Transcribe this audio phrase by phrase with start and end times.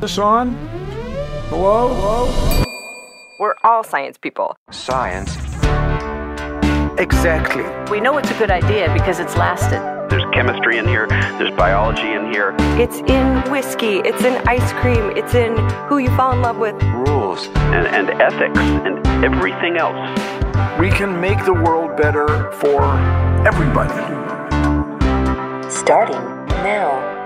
[0.00, 0.54] This on?
[1.50, 1.92] Hello?
[1.92, 2.64] Hello?
[3.38, 4.56] We're all science people.
[4.70, 5.36] Science?
[6.98, 7.64] Exactly.
[7.90, 9.78] We know it's a good idea because it's lasted.
[10.08, 12.56] There's chemistry in here, there's biology in here.
[12.80, 15.54] It's in whiskey, it's in ice cream, it's in
[15.86, 16.82] who you fall in love with.
[16.82, 17.48] Rules.
[17.48, 20.18] And, and ethics and everything else.
[20.80, 22.82] We can make the world better for
[23.46, 24.00] everybody.
[25.70, 26.24] Starting
[26.64, 27.19] now.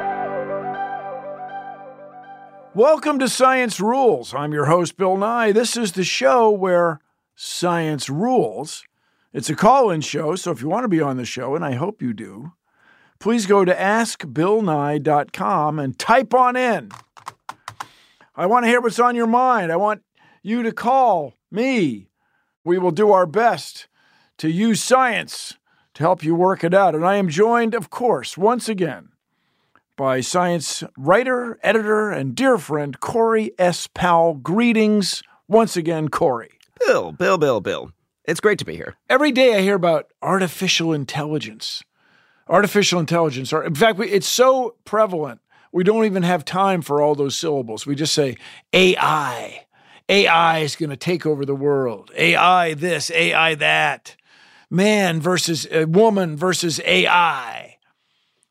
[2.74, 4.34] Welcome to Science Rules.
[4.34, 5.52] I'm your host, Bill Nye.
[5.52, 6.98] This is the show where
[7.36, 8.82] science rules.
[9.32, 11.64] It's a call in show, so if you want to be on the show, and
[11.64, 12.54] I hope you do,
[13.20, 16.90] please go to askbillnye.com and type on in.
[18.34, 19.70] I want to hear what's on your mind.
[19.70, 20.02] I want
[20.42, 22.08] you to call me.
[22.64, 23.86] We will do our best
[24.38, 25.56] to use science
[25.94, 26.96] to help you work it out.
[26.96, 29.10] And I am joined, of course, once again
[29.96, 33.86] by science writer, editor, and dear friend Corey S.
[33.86, 34.34] Powell.
[34.34, 36.52] Greetings once again, Corey.
[36.80, 37.92] Bill, Bill, Bill, Bill.
[38.24, 38.96] It's great to be here.
[39.08, 41.82] Every day I hear about artificial intelligence.
[42.48, 43.52] Artificial intelligence.
[43.52, 45.40] In fact, it's so prevalent,
[45.72, 47.86] we don't even have time for all those syllables.
[47.86, 48.36] We just say
[48.72, 49.66] AI.
[50.08, 52.10] AI is going to take over the world.
[52.14, 54.16] AI this, AI that.
[54.70, 57.73] Man versus uh, woman versus AI.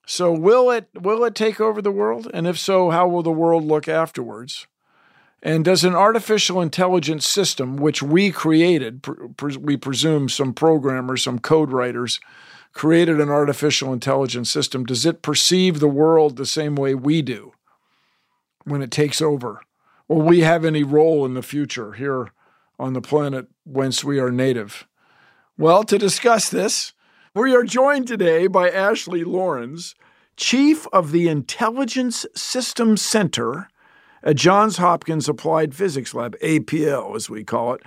[0.06, 2.30] So will it will it take over the world?
[2.34, 4.68] And if so, how will the world look afterwards?
[5.42, 11.40] And does an artificial intelligence system, which we created, pre- we presume some programmers, some
[11.40, 12.22] code writers,
[12.72, 17.54] created an artificial intelligence system, does it perceive the world the same way we do
[18.64, 19.62] when it takes over?
[20.08, 22.32] Will we have any role in the future here
[22.80, 24.88] on the planet whence we are native?
[25.58, 26.94] Well, to discuss this,
[27.36, 29.96] we are joined today by Ashley Lawrence,
[30.38, 33.70] Chief of the Intelligence Systems Center
[34.22, 37.82] at Johns Hopkins Applied Physics Lab, APL as we call it,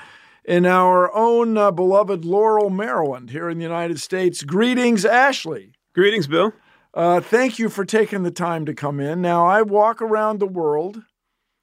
[0.45, 4.43] in our own uh, beloved Laurel, Maryland, here in the United States.
[4.43, 5.73] Greetings, Ashley.
[5.95, 6.53] Greetings, Bill.
[6.93, 9.23] Uh, thank you for taking the time to come in.
[9.23, 11.03] Now, I walk around the world,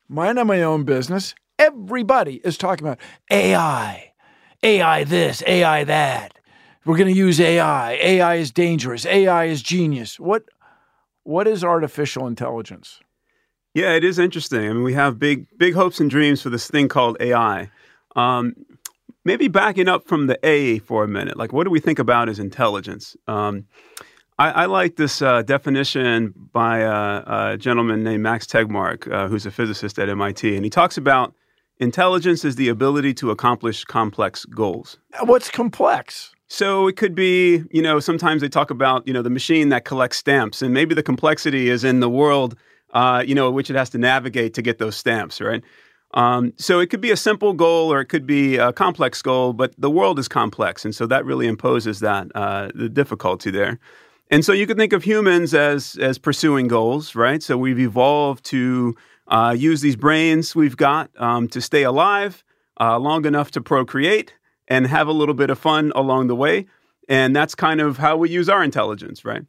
[0.07, 1.35] minding my own business.
[1.59, 2.99] Everybody is talking about
[3.29, 4.13] AI,
[4.63, 6.39] AI this, AI that.
[6.85, 7.93] We're going to use AI.
[7.93, 9.05] AI is dangerous.
[9.05, 10.19] AI is genius.
[10.19, 10.43] What
[11.23, 12.99] what is artificial intelligence?
[13.73, 14.69] Yeah, it is interesting.
[14.69, 17.69] I mean, we have big big hopes and dreams for this thing called AI.
[18.15, 18.53] Um,
[19.25, 22.29] maybe backing up from the A for a minute, like what do we think about
[22.29, 23.15] as intelligence?
[23.27, 23.65] Um,
[24.37, 29.45] I, I, like this uh, definition by a, a, gentleman named Max Tegmark, uh, who's
[29.45, 31.35] a physicist at MIT, and he talks about
[31.77, 34.97] intelligence is the ability to accomplish complex goals.
[35.21, 36.32] What's complex?
[36.53, 39.85] So it could be, you know, sometimes they talk about, you know, the machine that
[39.85, 42.55] collects stamps, and maybe the complexity is in the world,
[42.93, 45.63] uh, you know, which it has to navigate to get those stamps, right?
[46.13, 49.53] Um, so it could be a simple goal or it could be a complex goal,
[49.53, 53.79] but the world is complex, and so that really imposes that uh, the difficulty there.
[54.29, 57.41] And so you could think of humans as as pursuing goals, right?
[57.41, 58.95] So we've evolved to
[59.27, 62.43] uh, use these brains we've got um, to stay alive
[62.79, 64.35] uh, long enough to procreate
[64.73, 66.65] and have a little bit of fun along the way.
[67.07, 69.43] And that's kind of how we use our intelligence, right?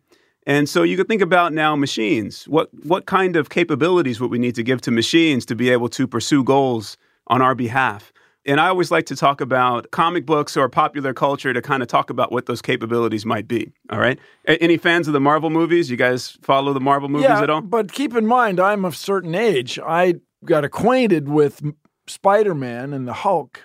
[0.47, 2.47] And so you could think about now machines.
[2.47, 5.89] What what kind of capabilities would we need to give to machines to be able
[5.91, 6.99] to pursue goals
[7.29, 8.13] on our behalf?
[8.47, 11.89] And I always like to talk about comic books or popular culture to kind of
[11.89, 13.73] talk about what those capabilities might be.
[13.89, 14.19] All right.
[14.47, 15.91] A- any fans of the Marvel movies?
[15.91, 17.63] You guys follow the Marvel movies yeah, at all?
[17.63, 19.79] But keep in mind, I'm of certain age.
[19.79, 21.63] I got acquainted with
[22.07, 23.63] Spider Man and the Hulk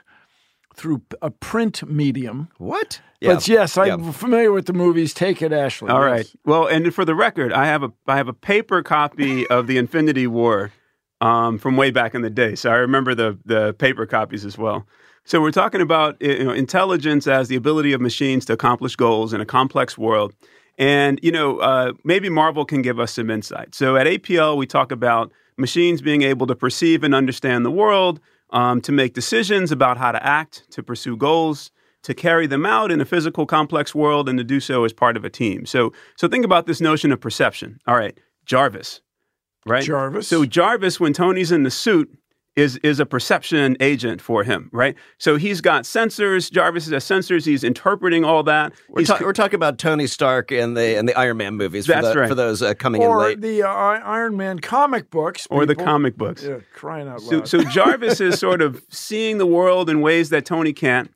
[0.80, 2.48] through a print medium.
[2.58, 3.02] What?
[3.22, 4.12] But yes, I'm Yeah.
[4.12, 5.14] familiar with the movies.
[5.14, 5.90] Take it, Ashley.
[5.90, 6.12] All Yes.
[6.12, 6.28] right.
[6.46, 9.78] Well, and for the record, I have a I have a paper copy of the
[9.78, 10.72] Infinity War
[11.22, 14.58] um, from way back in the day, so I remember the the paper copies as
[14.58, 14.88] well.
[15.26, 19.34] So we're talking about you know, intelligence as the ability of machines to accomplish goals
[19.34, 20.34] in a complex world,
[20.78, 23.76] and you know uh, maybe Marvel can give us some insight.
[23.76, 28.22] So at APL, we talk about machines being able to perceive and understand the world,
[28.52, 31.72] um, to make decisions about how to act, to pursue goals
[32.04, 35.18] to carry them out in a physical complex world and to do so as part
[35.18, 35.66] of a team.
[35.66, 37.80] So so think about this notion of perception.
[37.88, 39.02] All right, Jarvis,
[39.66, 39.84] right?
[39.84, 40.28] Jarvis.
[40.28, 42.10] So Jarvis when Tony's in the suit
[42.60, 44.96] is is a perception agent for him, right?
[45.18, 48.74] So he's got sensors, Jarvis has sensors, he's interpreting all that.
[48.90, 51.86] We're, ta- we're talking about Tony Stark and the and the Iron Man movies.
[51.86, 52.30] For, That's the- right.
[52.30, 55.48] for those uh, coming in late, Or the uh, Iron Man comic books.
[55.50, 56.44] or the comic books.
[56.44, 57.48] Yeah, crying out So, loud.
[57.48, 61.12] so Jarvis is sort of seeing the world in ways that Tony can't.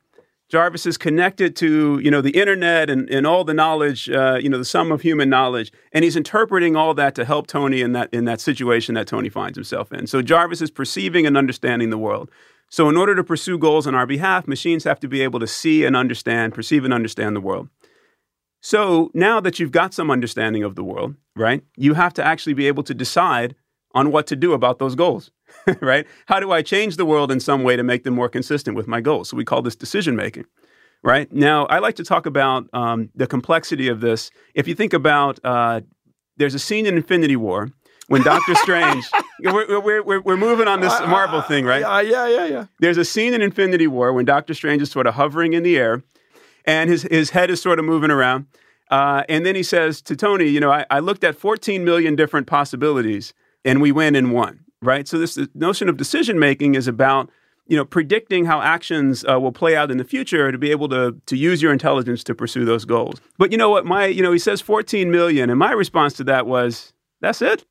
[0.50, 4.48] Jarvis is connected to you know the internet and, and all the knowledge, uh, you
[4.48, 7.92] know the sum of human knowledge, and he's interpreting all that to help Tony in
[7.92, 10.06] that in that situation that Tony finds himself in.
[10.06, 12.30] So Jarvis is perceiving and understanding the world.
[12.70, 15.46] So in order to pursue goals on our behalf, machines have to be able to
[15.46, 17.68] see and understand, perceive and understand the world.
[18.60, 22.54] So now that you've got some understanding of the world, right, you have to actually
[22.54, 23.54] be able to decide
[23.94, 25.30] on what to do about those goals,
[25.80, 26.06] right?
[26.26, 28.86] How do I change the world in some way to make them more consistent with
[28.86, 29.28] my goals?
[29.28, 30.44] So we call this decision making,
[31.02, 31.30] right?
[31.32, 34.30] Now, I like to talk about um, the complexity of this.
[34.54, 35.80] If you think about, uh,
[36.36, 37.70] there's a scene in Infinity War
[38.08, 39.08] when Doctor Strange,
[39.42, 41.82] we're, we're, we're, we're moving on this Marvel thing, right?
[41.82, 42.66] Uh, yeah, yeah, yeah.
[42.80, 45.76] There's a scene in Infinity War when Doctor Strange is sort of hovering in the
[45.78, 46.02] air
[46.66, 48.46] and his, his head is sort of moving around.
[48.90, 52.16] Uh, and then he says to Tony, You know, I, I looked at 14 million
[52.16, 53.32] different possibilities
[53.64, 55.06] and we went in one, right?
[55.08, 57.30] So, this, notion of decision making is about
[57.66, 60.88] you know, predicting how actions uh, will play out in the future to be able
[60.90, 63.20] to to use your intelligence to pursue those goals.
[63.38, 63.86] But you know what?
[63.86, 67.64] My you know he says 14 million, and my response to that was, "That's it."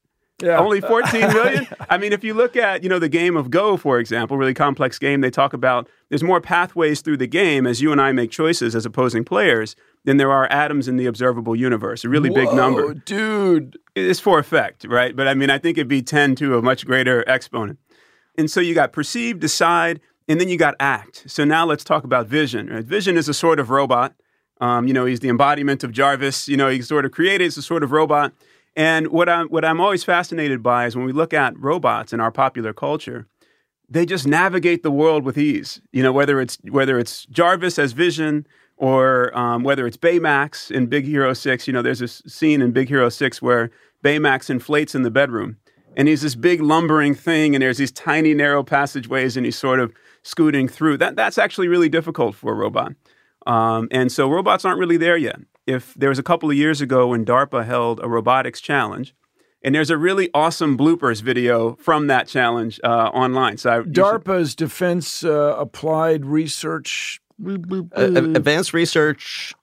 [0.44, 0.60] Yeah.
[0.60, 1.68] Only 14 million?
[1.90, 4.54] I mean, if you look at, you know, the game of Go, for example, really
[4.54, 8.12] complex game, they talk about there's more pathways through the game as you and I
[8.12, 12.04] make choices as opposing players than there are atoms in the observable universe.
[12.04, 12.94] A really big number.
[12.94, 13.78] dude.
[13.95, 15.16] It's for effect, right?
[15.16, 17.80] But I mean, I think it'd be 10 to a much greater exponent.
[18.38, 21.24] And so you got perceive, decide, and then you got act.
[21.28, 22.68] So now let's talk about vision.
[22.68, 22.84] Right?
[22.84, 24.13] Vision is a sort of robot.
[24.60, 26.48] Um, you know, he's the embodiment of Jarvis.
[26.48, 28.34] You know, he's sort of created as a sort of robot.
[28.75, 32.20] And what I'm what I'm always fascinated by is when we look at robots in
[32.20, 33.28] our popular culture,
[33.88, 35.81] they just navigate the world with ease.
[35.92, 38.48] You know, whether it's whether it's Jarvis as Vision
[38.78, 41.68] or um, whether it's Baymax in Big Hero Six.
[41.68, 43.70] You know, there's this scene in Big Hero Six where
[44.04, 45.58] Baymax inflates in the bedroom,
[45.96, 49.80] and he's this big lumbering thing, and there's these tiny narrow passageways, and he's sort
[49.80, 49.94] of
[50.24, 50.98] scooting through.
[50.98, 52.94] That that's actually really difficult for a robot.
[53.46, 55.40] Um, and so robots aren't really there yet.
[55.65, 59.15] If there was a couple of years ago when DARPA held a robotics challenge,
[59.63, 63.57] and there's a really awesome bloopers video from that challenge uh, online.
[63.57, 69.54] So I, you should- DARPA's Defense uh, Applied Research Uh, advanced research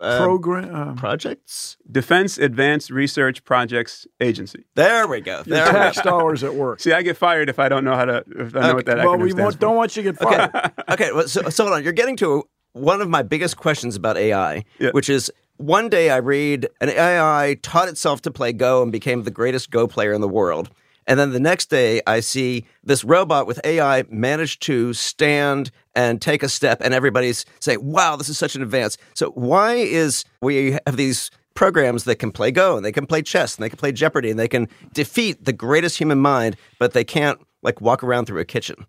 [0.00, 0.96] uh, Program.
[0.96, 1.76] projects.
[1.90, 4.64] Defense Advanced Research Projects Agency.
[4.74, 5.36] There we go.
[5.36, 6.80] your There we tax dollars at work.
[6.80, 8.98] See, I get fired if I don't know how to if I know what that
[8.98, 10.50] well, acronym we want, don't want you to get fired.
[10.54, 10.70] Okay.
[10.92, 11.12] okay.
[11.12, 11.82] Well, so, so hold on.
[11.84, 12.44] You're getting to
[12.76, 14.90] one of my biggest questions about AI, Yeah.
[14.90, 19.22] which is one day I read an AI taught itself to play Go and became
[19.22, 20.70] the greatest Go player in the world.
[21.08, 26.20] And then the next day, I see this robot with AI managed to stand and
[26.20, 30.24] take a step, and everybody's saying, "Wow, this is such an advance." So why is
[30.42, 33.68] we have these programs that can play Go and they can play chess and they
[33.70, 37.80] can play Jeopardy and they can defeat the greatest human mind, but they can't like
[37.80, 38.84] walk around through a kitchen?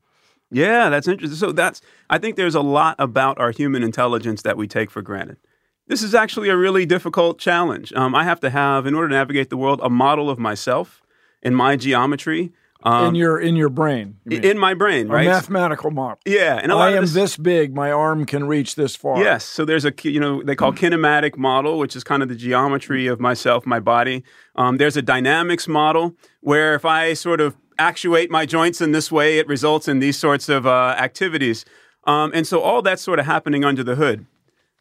[0.52, 1.38] Yeah, that's interesting.
[1.38, 5.02] So that's I think there's a lot about our human intelligence that we take for
[5.02, 5.38] granted.
[5.88, 7.94] This is actually a really difficult challenge.
[7.94, 11.02] Um, I have to have, in order to navigate the world, a model of myself
[11.42, 12.52] in my geometry,
[12.84, 15.26] um, in your in your brain, you in my brain, a right?
[15.26, 16.20] mathematical model.
[16.26, 17.74] yeah, and a I am this, this big.
[17.74, 19.22] My arm can reach this far.
[19.24, 19.46] Yes.
[19.46, 23.08] So there's a you know they call kinematic model, which is kind of the geometry
[23.08, 24.24] of myself, my body.
[24.56, 29.12] Um, there's a dynamics model where if I sort of actuate my joints in this
[29.12, 31.66] way, it results in these sorts of uh, activities.
[32.06, 34.26] Um, and so all that's sort of happening under the hood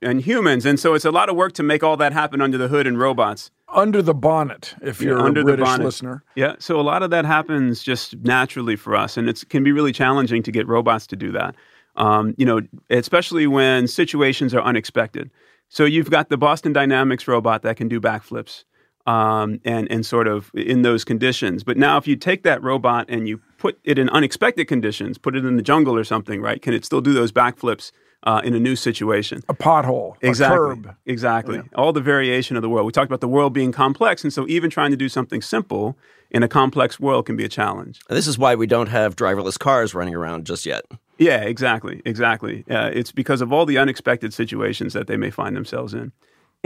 [0.02, 0.66] in humans.
[0.66, 2.86] And so it's a lot of work to make all that happen under the hood
[2.86, 3.50] in robots.
[3.74, 5.84] Under the bonnet, if you're under a the British bonnet.
[5.84, 6.22] listener.
[6.36, 9.72] Yeah, so a lot of that happens just naturally for us, and it can be
[9.72, 11.56] really challenging to get robots to do that.
[11.96, 12.60] Um, you know,
[12.90, 15.30] especially when situations are unexpected.
[15.68, 18.64] So you've got the Boston Dynamics robot that can do backflips.
[19.06, 21.64] Um, and and sort of in those conditions.
[21.64, 25.36] But now, if you take that robot and you put it in unexpected conditions, put
[25.36, 26.60] it in the jungle or something, right?
[26.60, 27.92] Can it still do those backflips
[28.24, 29.42] uh, in a new situation?
[29.48, 30.96] A pothole, exactly, a curb.
[31.06, 31.62] exactly.
[31.74, 32.86] All the variation of the world.
[32.86, 35.96] We talked about the world being complex, and so even trying to do something simple
[36.30, 38.00] in a complex world can be a challenge.
[38.08, 40.84] And this is why we don't have driverless cars running around just yet.
[41.18, 42.64] Yeah, exactly, exactly.
[42.68, 46.12] Uh, it's because of all the unexpected situations that they may find themselves in,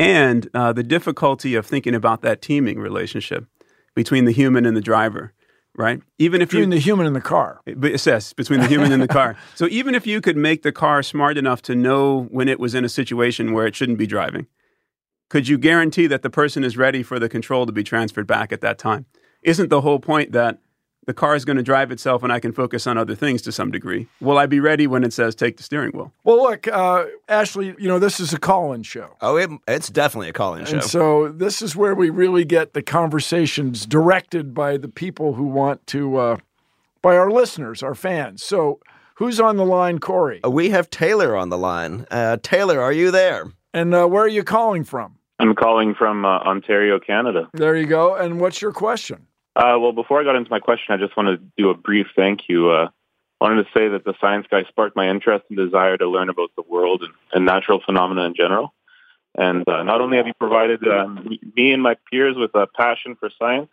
[0.01, 3.47] and uh, the difficulty of thinking about that teaming relationship
[3.95, 5.33] between the human and the driver.
[5.77, 6.03] Right.
[6.19, 7.61] Even if Between you, the human and the car.
[7.65, 9.37] but it says between the human and the car.
[9.55, 12.75] So even if you could make the car smart enough to know when it was
[12.75, 14.47] in a situation where it shouldn't be driving,
[15.29, 18.53] could you guarantee that the person is ready for the control to be transferred back
[18.53, 19.07] at that time?
[19.43, 20.59] Isn't the whole point that
[21.07, 23.53] the car is going to drive itself and I can focus on other things to
[23.53, 24.07] some degree?
[24.21, 26.13] Will I be ready when it says take the steering wheel?
[26.25, 29.17] Well, look, uh, Ashley, you know, this is a call in show.
[29.21, 30.75] Oh, it, it's definitely a call-in show.
[30.75, 35.45] And so this is where we really get the conversations directed by the people who
[35.45, 36.37] want to, uh,
[37.03, 38.43] by our listeners, our fans.
[38.43, 38.81] So
[39.15, 40.41] who's on the line, Corey?
[40.45, 42.07] Uh, we have Taylor on the line.
[42.11, 43.47] Uh, Taylor, are you there?
[43.73, 45.17] And uh, where are you calling from?
[45.39, 47.49] I'm calling from uh, Ontario, Canada.
[47.55, 48.15] There you go.
[48.15, 49.27] And what's your question?
[49.61, 52.07] Uh, well, before I got into my question, I just wanted to do a brief
[52.17, 52.71] thank you.
[52.71, 52.89] Uh,
[53.43, 56.51] wanted to say that the science guy sparked my interest and desire to learn about
[56.57, 58.73] the world and, and natural phenomena in general.
[59.37, 61.07] And uh, not only have you provided uh,
[61.57, 63.69] me and my peers with a passion for science,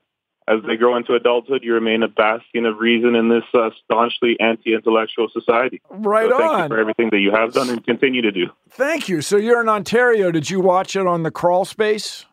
[0.46, 4.38] as they grow into adulthood, you remain a bastion of reason in this uh, staunchly
[4.40, 5.82] anti-intellectual society.
[5.90, 6.70] Right so thank you on.
[6.70, 8.48] for everything that you have done and continue to do.
[8.70, 9.22] Thank you.
[9.22, 10.32] So you're in Ontario.
[10.32, 12.26] Did you watch it on the crawl space?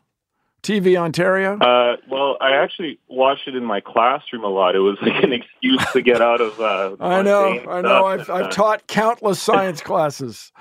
[0.65, 1.59] TV Ontario?
[1.59, 4.75] Uh, well, I actually watched it in my classroom a lot.
[4.75, 6.59] It was like an excuse to get out of.
[6.61, 8.07] Uh, I know, I know.
[8.07, 10.53] I've, I've Uh, taught countless science classes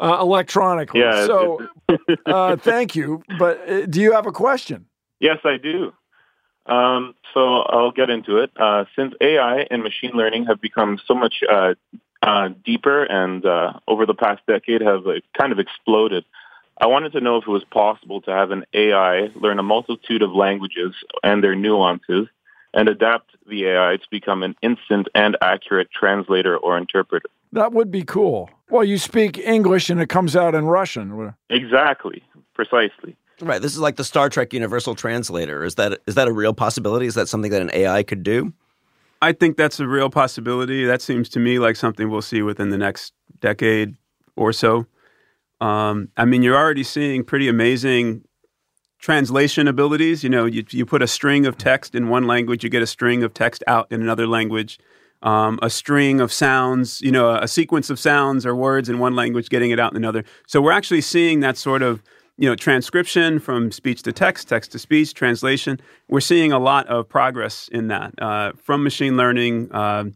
[0.00, 1.00] uh, electronically.
[1.00, 1.66] Yeah, So
[2.26, 3.22] uh, thank you.
[3.38, 4.86] But uh, do you have a question?
[5.20, 5.92] Yes, I do.
[6.66, 8.50] Um, so I'll get into it.
[8.56, 11.74] Uh, since AI and machine learning have become so much uh,
[12.22, 16.24] uh, deeper and uh, over the past decade have uh, kind of exploded,
[16.82, 20.20] I wanted to know if it was possible to have an AI learn a multitude
[20.20, 22.26] of languages and their nuances
[22.74, 27.28] and adapt the AI to become an instant and accurate translator or interpreter.
[27.52, 28.50] That would be cool.
[28.68, 31.32] Well, you speak English and it comes out in Russian.
[31.50, 32.20] Exactly,
[32.52, 33.14] precisely.
[33.40, 33.62] Right.
[33.62, 35.62] This is like the Star Trek Universal Translator.
[35.62, 37.06] Is that is that a real possibility?
[37.06, 38.52] Is that something that an AI could do?
[39.20, 40.84] I think that's a real possibility.
[40.84, 43.94] That seems to me like something we'll see within the next decade
[44.34, 44.86] or so.
[45.62, 48.24] Um, I mean, you're already seeing pretty amazing
[48.98, 50.24] translation abilities.
[50.24, 52.86] You know, you, you put a string of text in one language, you get a
[52.86, 54.80] string of text out in another language.
[55.22, 59.14] Um, a string of sounds, you know, a, sequence of sounds or words in one
[59.14, 60.24] language, getting it out in another.
[60.48, 62.02] So we're actually seeing that sort of,
[62.36, 65.80] you know, transcription from speech to text, text to speech, translation.
[66.08, 69.72] We're seeing a lot of progress in that uh, from machine learning.
[69.72, 70.14] um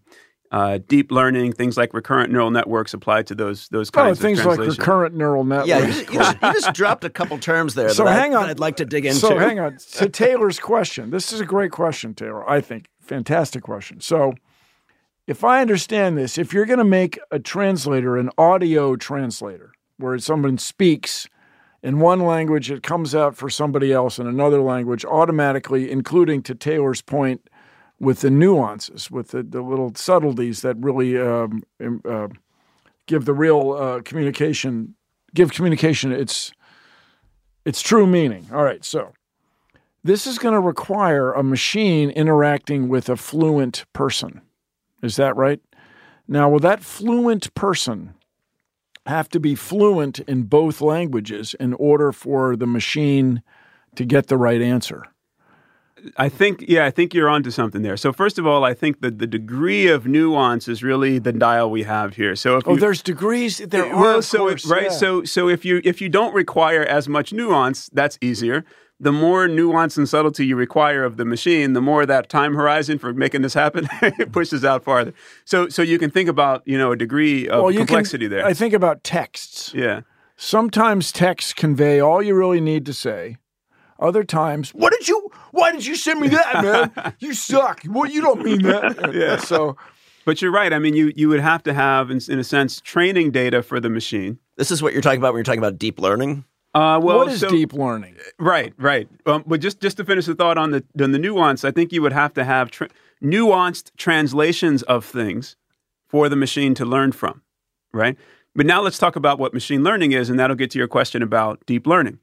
[0.52, 4.38] uh, deep learning, things like recurrent neural networks applied to those those Oh, kinds things
[4.40, 4.80] of like translation.
[4.80, 5.68] recurrent neural networks.
[5.68, 7.88] Yeah, you just, you just, you just dropped a couple terms there.
[7.90, 8.48] So that I- hang on.
[8.48, 9.18] I'd like to dig into.
[9.18, 11.10] So hang on to Taylor's question.
[11.10, 12.48] This is a great question, Taylor.
[12.48, 14.00] I think fantastic question.
[14.00, 14.34] So,
[15.26, 20.16] if I understand this, if you're going to make a translator an audio translator, where
[20.18, 21.26] someone speaks
[21.82, 26.54] in one language, it comes out for somebody else in another language automatically, including to
[26.54, 27.48] Taylor's point
[27.98, 31.62] with the nuances, with the, the little subtleties that really um,
[32.04, 32.28] uh,
[33.06, 34.94] give the real uh, communication,
[35.34, 36.52] give communication its
[37.64, 38.46] its true meaning.
[38.52, 39.12] All right, so
[40.04, 44.40] this is going to require a machine interacting with a fluent person.
[45.02, 45.60] Is that right?
[46.28, 48.14] Now, will that fluent person
[49.06, 53.42] have to be fluent in both languages in order for the machine
[53.96, 55.04] to get the right answer?
[56.18, 57.96] I think, yeah, I think you're onto something there.
[57.96, 61.70] So first of all, I think that the degree of nuance is really the dial
[61.70, 62.36] we have here.
[62.36, 63.58] So if Oh, you, there's degrees.
[63.58, 64.88] There are, well, of so course, it, right, yeah.
[64.90, 68.64] so so if you if you don't require as much nuance, that's easier.
[69.00, 72.98] The more nuance and subtlety you require of the machine, the more that time horizon
[72.98, 75.12] for making this happen it pushes out farther.
[75.44, 78.26] So so you can think about you know a degree of Well, you can- complexity
[78.26, 78.44] there.
[78.44, 79.72] I think about texts.
[79.74, 80.00] yeah.
[80.36, 83.38] Sometimes texts convey all you really need to say.
[83.98, 85.30] Other times, what did you?
[85.52, 87.14] Why did you send me that, man?
[87.18, 87.82] you suck.
[87.88, 89.12] Well, you don't mean that.
[89.14, 89.36] Yeah.
[89.40, 89.76] So
[90.24, 90.72] But you're right.
[90.72, 93.80] I mean, you you would have to have, in, in a sense, training data for
[93.80, 94.38] the machine.
[94.56, 96.44] This is what you're talking about when you're talking about deep learning.
[96.74, 98.16] Uh, well, what is so- deep learning?
[98.38, 99.08] Right, right.
[99.24, 101.92] Um, but just just to finish the thought on the on the nuance, I think
[101.92, 102.88] you would have to have tra-
[103.22, 105.56] nuanced translations of things
[106.08, 107.40] for the machine to learn from,
[107.94, 108.16] right?
[108.54, 111.22] But now let's talk about what machine learning is, and that'll get to your question
[111.22, 112.18] about deep learning.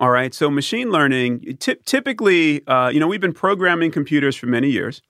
[0.00, 0.32] All right.
[0.32, 5.02] So machine learning, ty- typically, uh, you know, we've been programming computers for many years.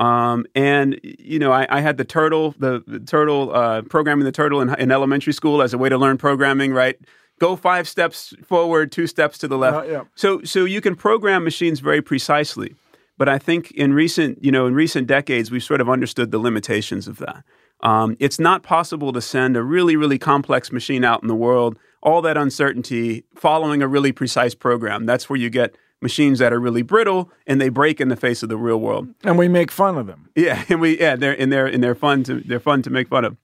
[0.00, 4.32] Um, and you know, I, I, had the turtle, the, the turtle, uh, programming the
[4.32, 6.72] turtle in, in, elementary school as a way to learn programming.
[6.72, 6.98] Right,
[7.38, 9.76] go five steps forward, two steps to the left.
[9.76, 10.02] Uh, yeah.
[10.16, 12.74] So, so you can program machines very precisely.
[13.16, 16.38] But I think in recent, you know, in recent decades, we've sort of understood the
[16.38, 17.44] limitations of that.
[17.80, 21.78] Um, it's not possible to send a really, really complex machine out in the world,
[22.04, 25.06] all that uncertainty, following a really precise program.
[25.06, 28.42] That's where you get machines that are really brittle and they break in the face
[28.42, 29.08] of the real world.
[29.24, 30.28] And we make fun of them.
[30.36, 33.08] Yeah, and we yeah they're and they're and they're fun to they're fun to make
[33.08, 33.36] fun of.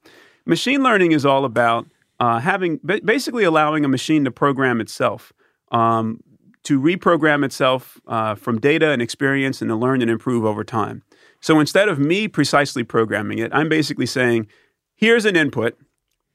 [0.47, 1.87] Machine learning is all about
[2.21, 5.33] uh, having basically allowing a machine to program itself.
[5.73, 6.21] Um,
[6.63, 11.03] to reprogram itself uh, from data and experience and to learn and improve over time.
[11.41, 14.47] So instead of me precisely programming it, I'm basically saying,
[14.95, 15.79] here's an input,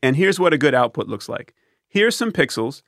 [0.01, 1.53] and here's what a good output looks like.
[1.95, 2.81] Here's some pixels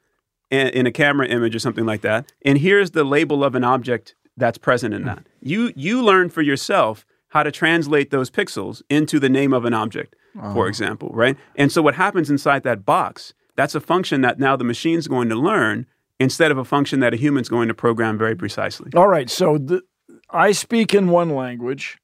[0.51, 4.15] in a camera image or something like that, and here's the label of an object
[4.35, 5.25] that's present in that.
[5.41, 9.73] You you learn for yourself how to translate those pixels into the name of an
[9.73, 10.53] object, uh-huh.
[10.53, 11.37] for example, right?
[11.55, 13.33] And so what happens inside that box?
[13.55, 15.85] That's a function that now the machine's going to learn
[16.19, 18.91] instead of a function that a human's going to program very precisely.
[18.93, 19.83] All right, so the,
[20.31, 21.97] I speak in one language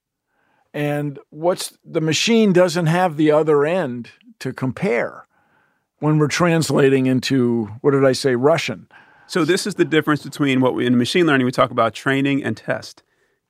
[0.73, 5.27] and what's the machine doesn't have the other end to compare
[6.03, 8.89] when we're translating into what did I say Russian.
[9.25, 12.43] So this is the difference between what we in machine learning we talk about training
[12.43, 13.03] and test.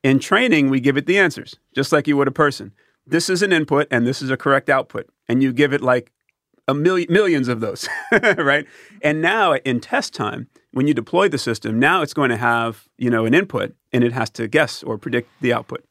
[0.03, 2.71] In training we give it the answers just like you would a person.
[3.07, 6.11] This is an input and this is a correct output and you give it like
[6.67, 7.89] a million millions of those,
[8.37, 8.67] right?
[9.01, 12.87] And now in test time, when you deploy the system, now it's going to have,
[12.99, 15.83] you know, an input and it has to guess or predict the output.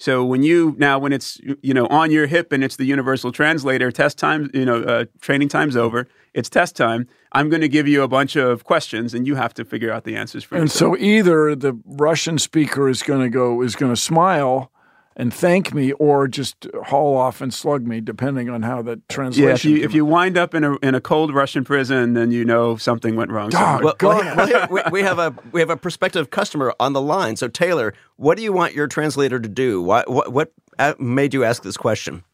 [0.00, 3.32] So when you now when it's you know on your hip and it's the universal
[3.32, 7.68] translator test time you know uh, training time's over it's test time I'm going to
[7.68, 10.54] give you a bunch of questions and you have to figure out the answers for
[10.54, 10.96] and yourself.
[10.96, 14.72] so either the Russian speaker is going to go is going to smile
[15.20, 19.48] and thank me or just haul off and slug me, depending on how the translation.
[19.48, 22.30] Yeah, if you, if you wind up in a in a cold Russian prison, then
[22.30, 23.50] you know something went wrong.
[23.54, 27.02] Oh, well, well, well we, we, have a we have a prospective customer on the
[27.02, 27.36] line.
[27.36, 29.82] So Taylor, what do you want your translator to do?
[29.82, 32.24] What what, what uh, made you ask this question?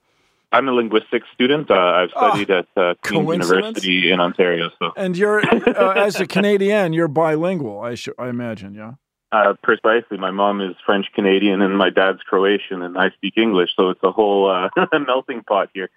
[0.52, 1.70] I'm a linguistics student.
[1.70, 4.70] Uh, I've studied oh, at uh, Queen's University in Ontario.
[4.78, 7.80] So, and you're uh, as a Canadian, you're bilingual.
[7.80, 8.92] I sh- I imagine, yeah.
[9.32, 10.16] Uh, precisely.
[10.18, 14.02] My mom is French Canadian and my dad's Croatian, and I speak English, so it's
[14.04, 14.68] a whole uh,
[15.06, 15.90] melting pot here.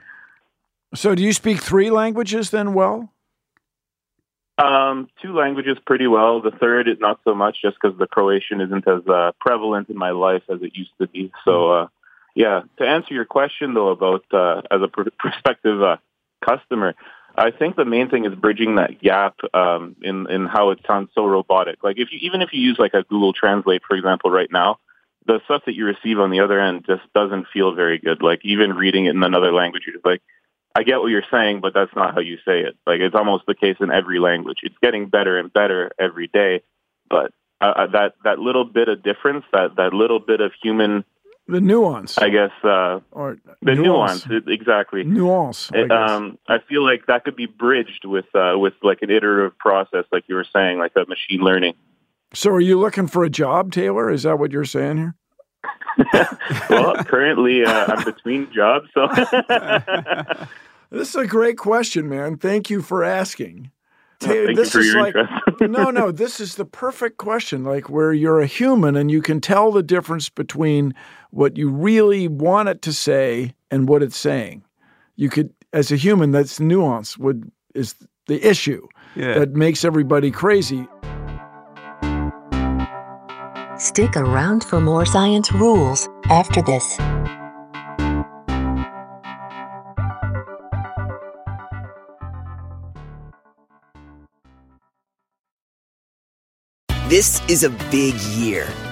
[0.96, 3.14] So, do you speak three languages then well?
[4.58, 6.42] Um, two languages pretty well.
[6.42, 9.98] The third is not so much, just because the Croatian isn't as uh, prevalent in
[9.98, 11.32] my life as it used to be.
[11.46, 11.88] So, uh,
[12.36, 12.62] yeah.
[12.78, 15.98] To answer your question though about uh, as a pr- prospective uh,
[16.44, 16.96] customer,
[17.40, 21.10] I think the main thing is bridging that gap um, in in how it sounds
[21.16, 21.82] so robotic.
[21.82, 24.80] Like if you even if you use like a Google Translate, for example, right now,
[25.26, 28.22] the stuff that you receive on the other end just doesn't feel very good.
[28.22, 30.22] Like even reading it in another language, you're like,
[30.76, 32.76] I get what you're saying, but that's not how you say it.
[32.86, 34.58] Like it's almost the case in every language.
[34.64, 36.62] It's getting better and better every day,
[37.10, 41.06] but uh, uh that that little bit of difference, that that little bit of human
[41.50, 42.18] the nuance.
[42.18, 45.04] I guess uh, or the nuance, nuance exactly.
[45.04, 45.72] Nuance.
[45.74, 49.58] I, um, I feel like that could be bridged with uh, with like an iterative
[49.58, 51.74] process, like you were saying, like that machine learning.
[52.34, 54.10] So, are you looking for a job, Taylor?
[54.12, 55.16] Is that what you're saying here?
[56.70, 59.08] well, currently uh, I'm between jobs, so.
[60.92, 62.38] this is a great question, man.
[62.38, 63.72] Thank you for asking.
[64.20, 65.16] Thank this is like
[65.62, 66.12] no, no.
[66.12, 69.84] This is the perfect question, like where you're a human and you can tell the
[69.84, 70.94] difference between
[71.32, 74.64] what you really want it to say and what it's saying.
[75.16, 77.18] You could, as a human, that's nuance.
[77.18, 77.96] Would is
[78.28, 79.40] the issue yeah.
[79.40, 80.88] that makes everybody crazy.
[83.78, 86.98] Stick around for more science rules after this.
[97.10, 98.68] This is a big year.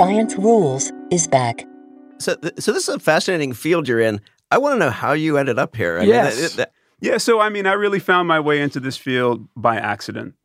[0.00, 1.66] Science Rules is back.
[2.16, 4.18] So, th- so this is a fascinating field you're in.
[4.50, 5.98] I want to know how you ended up here.
[5.98, 6.36] I Yes.
[6.36, 9.46] Mean, that- that- Yeah, so I mean, I really found my way into this field
[9.54, 10.36] by accident.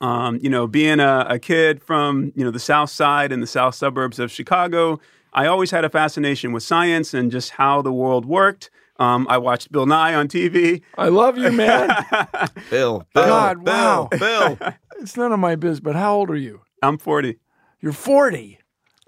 [0.00, 3.46] Um, you know, being a, a kid from you know the South Side and the
[3.46, 4.98] South suburbs of Chicago,
[5.34, 8.70] I always had a fascination with science and just how the world worked.
[8.98, 10.80] Um, I watched Bill Nye on TV.
[10.96, 11.90] I love you, man.
[12.70, 14.08] Bill, Bill, God, Bill, wow.
[14.10, 14.58] Bill.
[15.02, 15.80] it's none of my biz.
[15.80, 16.62] but how old are you?
[16.82, 17.38] I'm 40.
[17.82, 18.56] You're 40.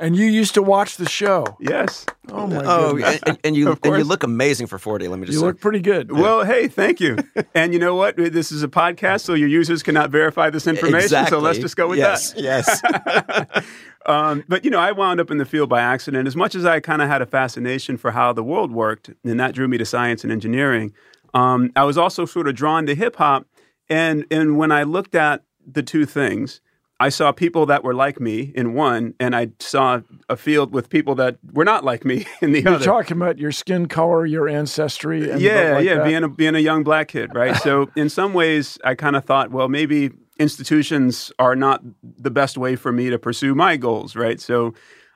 [0.02, 1.46] And you used to watch the show.
[1.60, 2.04] Yes.
[2.28, 3.20] Oh my Oh, goodness.
[3.24, 5.06] and, and you and you look amazing for forty.
[5.06, 5.46] Let me just You say.
[5.46, 6.10] look pretty good.
[6.10, 7.18] Well, hey, thank you.
[7.54, 8.16] and you know what?
[8.16, 11.26] This is a podcast, so your users cannot verify this information.
[11.28, 12.42] So let's just go with yes, that.
[12.42, 13.62] Yes.
[14.04, 16.26] Um, but you know, I wound up in the field by accident.
[16.26, 19.38] As much as I kind of had a fascination for how the world worked, and
[19.38, 20.92] that drew me to science and engineering,
[21.34, 23.46] um, I was also sort of drawn to hip hop.
[23.88, 26.60] And and when I looked at the two things,
[27.02, 30.88] I saw people that were like me in one, and I saw a field with
[30.88, 32.70] people that were not like me in the other.
[32.70, 35.28] You're talking about your skin color, your ancestry.
[35.28, 36.04] And yeah, like yeah, that.
[36.04, 37.56] being a being a young black kid, right?
[37.56, 42.56] so in some ways, I kind of thought, well, maybe institutions are not the best
[42.56, 44.40] way for me to pursue my goals, right?
[44.40, 44.72] So,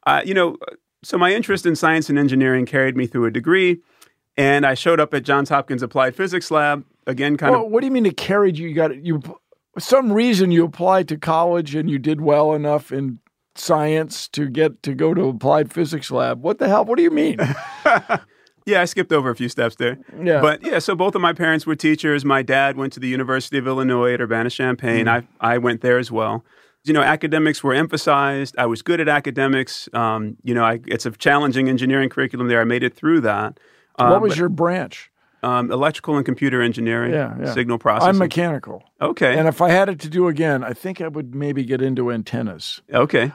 [0.08, 0.56] uh, you know,
[1.04, 3.78] so my interest in science and engineering carried me through a degree,
[4.36, 7.70] and I showed up at Johns Hopkins Applied Physics Lab again, kind well, of.
[7.70, 8.68] what do you mean it carried you?
[8.68, 9.22] You got you.
[9.78, 13.18] Some reason you applied to college and you did well enough in
[13.54, 16.42] science to get to go to applied physics lab.
[16.42, 16.84] What the hell?
[16.84, 17.38] What do you mean?
[18.66, 19.96] Yeah, I skipped over a few steps there.
[20.20, 20.40] Yeah.
[20.40, 22.24] But yeah, so both of my parents were teachers.
[22.24, 25.06] My dad went to the University of Illinois at Urbana Champaign.
[25.06, 26.44] I, I went there as well.
[26.82, 28.56] You know, academics were emphasized.
[28.58, 29.88] I was good at academics.
[29.92, 32.60] Um, you know, I, it's a challenging engineering curriculum there.
[32.60, 33.60] I made it through that.
[34.00, 35.12] Um, what was but, your branch?
[35.42, 37.12] Um, electrical and computer engineering?
[37.12, 37.54] Yeah, yeah.
[37.54, 38.08] Signal processing.
[38.10, 38.82] I'm mechanical.
[39.00, 39.38] Okay.
[39.38, 42.10] And if I had it to do again, I think I would maybe get into
[42.10, 42.80] antennas.
[42.92, 43.32] Okay.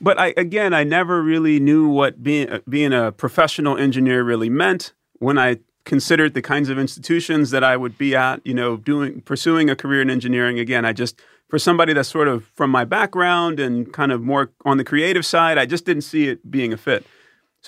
[0.00, 4.48] But I again, I never really knew what being uh, being a professional engineer really
[4.48, 8.76] meant when I considered the kinds of institutions that I would be at, you know,
[8.76, 10.58] doing pursuing a career in engineering.
[10.58, 14.52] Again, I just for somebody that's sort of from my background and kind of more
[14.64, 17.04] on the creative side, I just didn't see it being a fit.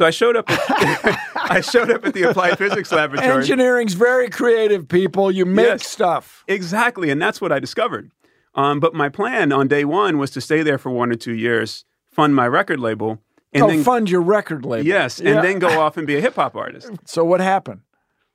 [0.01, 0.49] So I showed up.
[0.51, 0.59] At,
[1.37, 3.37] I showed up at the Applied Physics Laboratory.
[3.43, 5.31] Engineering's very creative, people.
[5.31, 5.87] You make Yes.
[5.87, 6.43] stuff.
[6.49, 8.11] Exactly, and that's what I discovered.
[8.55, 11.35] Um, but my plan on day one was to stay there for one or two
[11.35, 13.19] years, fund my record label,
[13.53, 14.87] and oh, then fund your record label.
[14.87, 15.43] yes, and Yeah.
[15.43, 16.91] then go off and be a hip hop artist.
[17.05, 17.83] So what happened?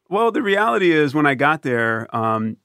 [0.08, 2.58] Well, the reality is, when I got there, um,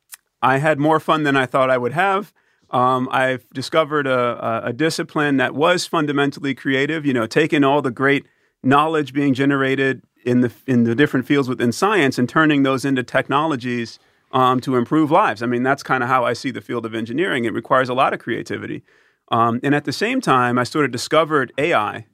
[0.43, 2.35] I had more fun than I thought I would have.
[2.69, 7.07] Um, I've discovered a, a, a discipline that was fundamentally creative.
[7.07, 8.27] You know, taking all the great
[8.63, 13.03] knowledge being generated in the in the different fields within science and turning those into
[13.03, 13.99] technologies
[14.33, 15.43] um, to improve lives.
[15.43, 17.45] I mean, that's kind of how I see the field of engineering.
[17.45, 18.83] It requires a lot of creativity,
[19.31, 22.07] um, and at the same time, I sort of discovered AI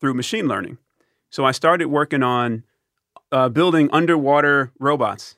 [0.00, 0.78] through machine learning.
[1.28, 2.64] So I started working on
[3.32, 5.36] uh, building underwater robots.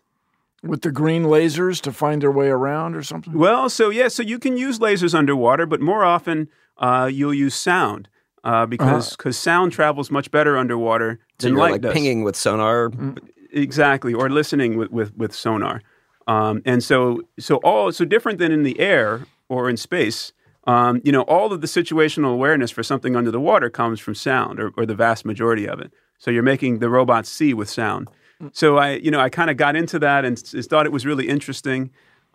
[0.63, 3.33] With the green lasers to find their way around or something?
[3.33, 7.57] Well, so yeah, so you can use lasers underwater, but more often uh, you'll use
[7.57, 8.09] sound
[8.45, 11.93] uh, because because sound travels much better underwater So than light like does.
[11.93, 12.91] pinging with sonar.
[12.91, 13.19] Mm.
[13.55, 15.83] Exactly, or listening with with, with sonar.
[16.27, 20.33] Um, and so so all so different than in the air or in space.
[20.65, 24.15] Um, you know, all of the situational awareness for something under the water comes from
[24.15, 25.93] sound, or, or the vast majority of it.
[26.19, 28.09] So you're making the robots see with sound.
[28.53, 31.05] So I, you know, I kind of got into that and s- thought it was
[31.05, 31.91] really interesting.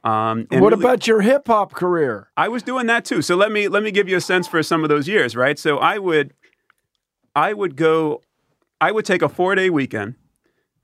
[0.08, 2.30] Um, what really- about your hip hop career?
[2.38, 3.22] I was doing that too.
[3.22, 5.60] So let me let me give you a sense for some of those years, right?
[5.60, 6.34] So I would
[7.36, 8.22] I would go
[8.80, 10.16] I would take a 4-day weekend.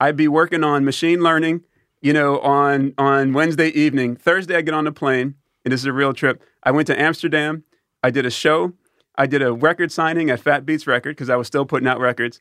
[0.00, 1.62] I'd be working on machine learning,
[2.02, 4.16] you know, on on Wednesday evening.
[4.16, 6.42] Thursday I get on the plane, and this is a real trip.
[6.62, 7.64] I went to Amsterdam.
[8.02, 8.74] I did a show.
[9.16, 12.00] I did a record signing at Fat Beats Record because I was still putting out
[12.00, 12.40] records.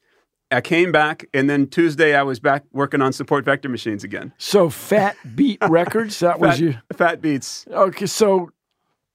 [0.53, 4.33] I came back, and then Tuesday I was back working on support vector machines again.
[4.37, 6.75] So Fat Beat Records, that was you.
[6.95, 7.65] Fat Beats.
[7.71, 8.51] Okay, so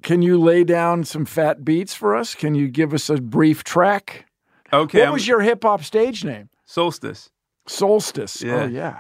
[0.03, 2.35] can you lay down some fat beats for us?
[2.35, 4.27] Can you give us a brief track?
[4.73, 4.99] Okay.
[4.99, 6.49] What I'm- was your hip hop stage name?
[6.67, 7.31] Solstice?
[7.67, 8.43] Solstice.
[8.45, 8.55] Oh, yeah.
[8.63, 8.97] Oh yeah.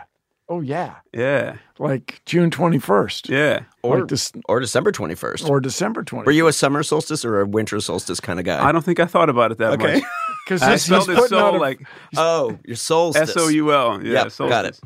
[0.51, 1.57] Oh yeah, Yeah.
[1.79, 3.29] like June twenty first.
[3.29, 3.65] Yeah.
[3.83, 5.47] Or, Like this- or December 21st.
[5.49, 6.25] or December twenty.
[6.25, 8.67] Were you a summer solstice or a winter solstice kind of guy?
[8.67, 9.95] I don't think I thought about it that Okay.
[9.97, 10.03] much.
[10.49, 13.15] Because I he's, he's spelled it putting out a, like oh, your soul.
[13.15, 14.03] S O U L.
[14.03, 14.25] Yeah.
[14.25, 14.81] Yep, got it.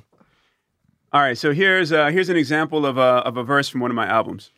[1.12, 3.90] All right, so here's uh, here's an example of a of a verse from one
[3.90, 4.50] of my albums.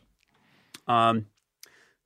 [0.88, 1.26] Um,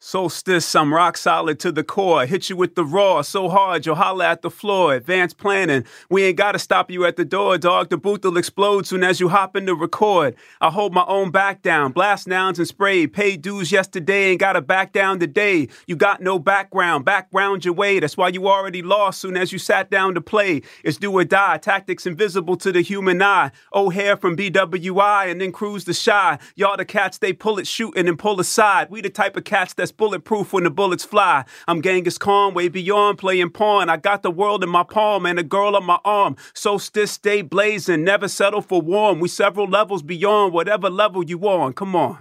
[0.01, 2.25] Solstice, I'm rock solid to the core.
[2.25, 4.95] Hit you with the raw so hard you'll holler at the floor.
[4.95, 7.91] Advanced planning, we ain't gotta stop you at the door, dog.
[7.91, 10.37] The booth will explode soon as you hop in to record.
[10.61, 13.09] I hold my own back down, blast nouns and spray.
[13.09, 15.67] Paid dues yesterday, ain't gotta back down today.
[15.89, 17.99] You got no background, background your way.
[17.99, 20.63] That's why you already lost soon as you sat down to play.
[20.85, 23.51] It's do or die, tactics invisible to the human eye.
[23.75, 26.39] O'Hare from BWI and then cruise the shy.
[26.55, 28.91] Y'all the cats they pull it shooting and pull aside.
[28.91, 31.45] We the type of cats that's bulletproof when the bullets fly.
[31.67, 33.89] I'm Genghis Khan, way beyond playing pawn.
[33.89, 36.37] I got the world in my palm and a girl on my arm.
[36.53, 39.19] Solstice stay blazing, never settle for warm.
[39.21, 41.73] We several levels beyond whatever level you on.
[41.73, 42.19] Come on.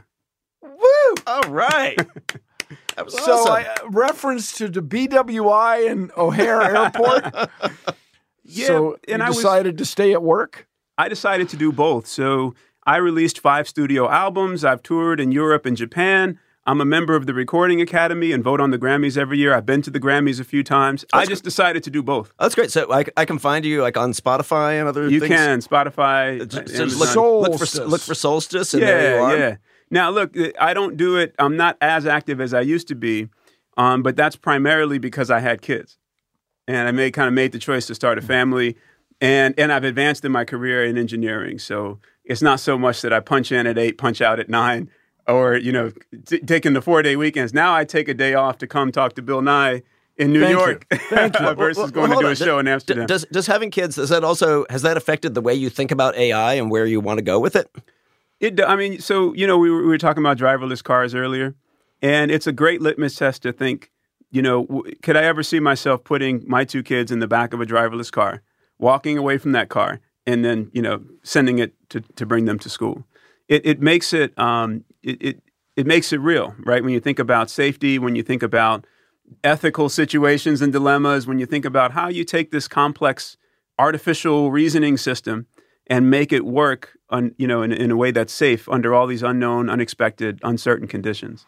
[0.61, 1.15] Woo!
[1.25, 1.97] All right.
[2.97, 3.53] That was so awesome.
[3.53, 7.49] I, uh, reference to the BWI and O'Hare Airport.
[8.43, 10.67] Yeah, so and you I was- decided to stay at work.
[10.97, 12.07] I decided to do both.
[12.07, 12.55] So
[12.87, 14.65] I released five studio albums.
[14.65, 16.39] I've toured in Europe and Japan.
[16.67, 19.55] I'm a member of the Recording Academy and vote on the Grammys every year.
[19.55, 21.05] I've been to the Grammys a few times.
[21.13, 22.33] I just decided to do both.
[22.37, 22.71] That's great.
[22.71, 25.33] So I, I can find you like on Spotify and other You things?
[25.33, 26.45] can Spotify.
[26.45, 29.37] Just, just look, look for look for solstice and there you yeah, are.
[29.37, 29.55] yeah.
[29.89, 31.33] Now look, I don't do it.
[31.39, 33.29] I'm not as active as I used to be,
[33.77, 35.97] um, but that's primarily because I had kids,
[36.67, 38.75] and I made kind of made the choice to start a family,
[39.21, 41.59] and and I've advanced in my career in engineering.
[41.59, 44.89] So it's not so much that I punch in at eight, punch out at nine,
[45.27, 45.91] or you know,
[46.25, 47.53] t- taking the four day weekends.
[47.53, 49.83] Now I take a day off to come talk to Bill Nye
[50.17, 50.65] in New Thank you.
[50.65, 51.53] York Thank you.
[51.55, 52.35] versus Well, going well, to do a on.
[52.35, 53.05] show in Amsterdam.
[53.05, 56.15] Does does having kids does that also has that affected the way you think about
[56.15, 57.69] AI and where you want to go with it?
[58.39, 61.55] It, I mean, so you know, we were, we were talking about driverless cars earlier,
[62.01, 63.89] and it's a great litmus test to think,
[64.29, 67.51] you know, w- could I ever see myself putting my two kids in the back
[67.53, 68.43] of a driverless car,
[68.77, 72.59] walking away from that car, and then you know, sending it to to bring them
[72.59, 73.05] to school?
[73.47, 75.43] It it makes it um it it,
[75.75, 76.83] it makes it real, right?
[76.83, 78.85] When you think about safety, when you think about
[79.43, 83.37] ethical situations and dilemmas, when you think about how you take this complex
[83.77, 85.47] artificial reasoning system
[85.87, 89.07] and make it work on you know in, in a way that's safe under all
[89.07, 91.45] these unknown, unexpected, uncertain conditions.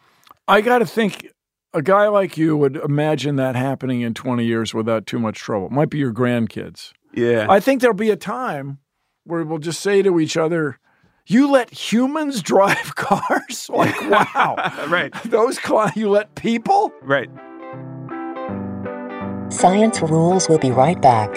[0.48, 1.28] I got to think
[1.72, 5.70] a guy like you would imagine that happening in 20 years without too much trouble.
[5.70, 6.92] Might be your grandkids.
[7.14, 7.46] Yeah.
[7.48, 8.78] I think there'll be a time
[9.24, 10.78] where we'll just say to each other,
[11.30, 13.70] you let humans drive cars?
[13.80, 14.56] Like, wow.
[14.88, 15.12] right.
[15.24, 16.92] Those cli- you let people?
[17.02, 17.30] Right.
[19.52, 21.30] Science Rules will be right back.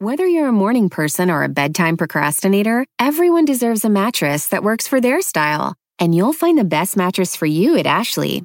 [0.00, 4.88] Whether you're a morning person or a bedtime procrastinator, everyone deserves a mattress that works
[4.88, 5.74] for their style.
[5.98, 8.44] And you'll find the best mattress for you at Ashley.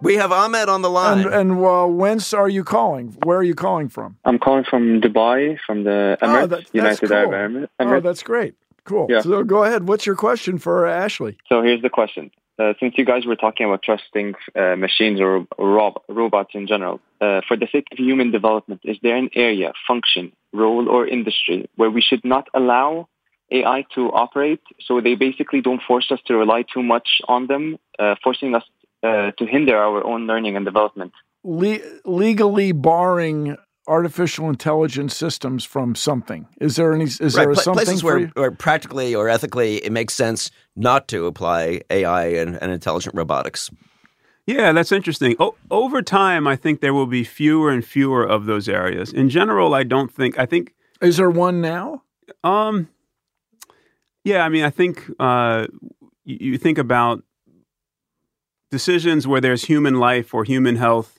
[0.00, 1.20] We have Ahmed on the line.
[1.20, 3.16] And, and uh, whence are you calling?
[3.22, 4.16] Where are you calling from?
[4.24, 7.16] I'm calling from Dubai, from the Oh, that- United cool.
[7.16, 7.68] Arab Emirates.
[7.80, 8.54] Oh, that's great.
[8.84, 9.06] Cool.
[9.08, 9.22] Yeah.
[9.22, 9.88] So go ahead.
[9.88, 11.38] What's your question for Ashley?
[11.48, 12.30] So here's the question.
[12.58, 17.00] Uh, since you guys were talking about trusting uh, machines or rob- robots in general,
[17.20, 21.68] uh, for the sake of human development, is there an area, function, role, or industry
[21.76, 23.08] where we should not allow
[23.50, 27.76] AI to operate so they basically don't force us to rely too much on them,
[27.98, 28.62] uh, forcing us
[29.04, 31.12] uh, to hinder our own learning and development?
[31.44, 36.48] Le- legally barring artificial intelligence systems from something.
[36.60, 37.04] Is there any?
[37.04, 38.30] Is there a something places where, you?
[38.34, 43.70] where practically or ethically it makes sense not to apply AI and, and intelligent robotics.
[44.46, 45.36] Yeah, that's interesting.
[45.38, 49.12] O- over time, I think there will be fewer and fewer of those areas.
[49.12, 50.38] In general, I don't think.
[50.38, 50.74] I think.
[51.00, 52.02] Is there one now?
[52.42, 52.88] Um.
[54.22, 55.66] Yeah, I mean, I think uh,
[56.24, 57.22] you, you think about
[58.78, 61.10] decisions where there's human life or human health,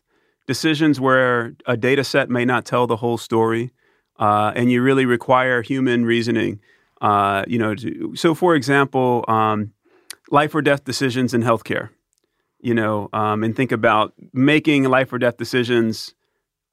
[0.45, 3.71] decisions where a data set may not tell the whole story,
[4.19, 6.59] uh, and you really require human reasoning.
[7.01, 9.71] Uh, you know, to, so for example, um,
[10.31, 11.87] life or death decisions in healthcare.
[12.65, 16.15] you know, um, and think about making life or death decisions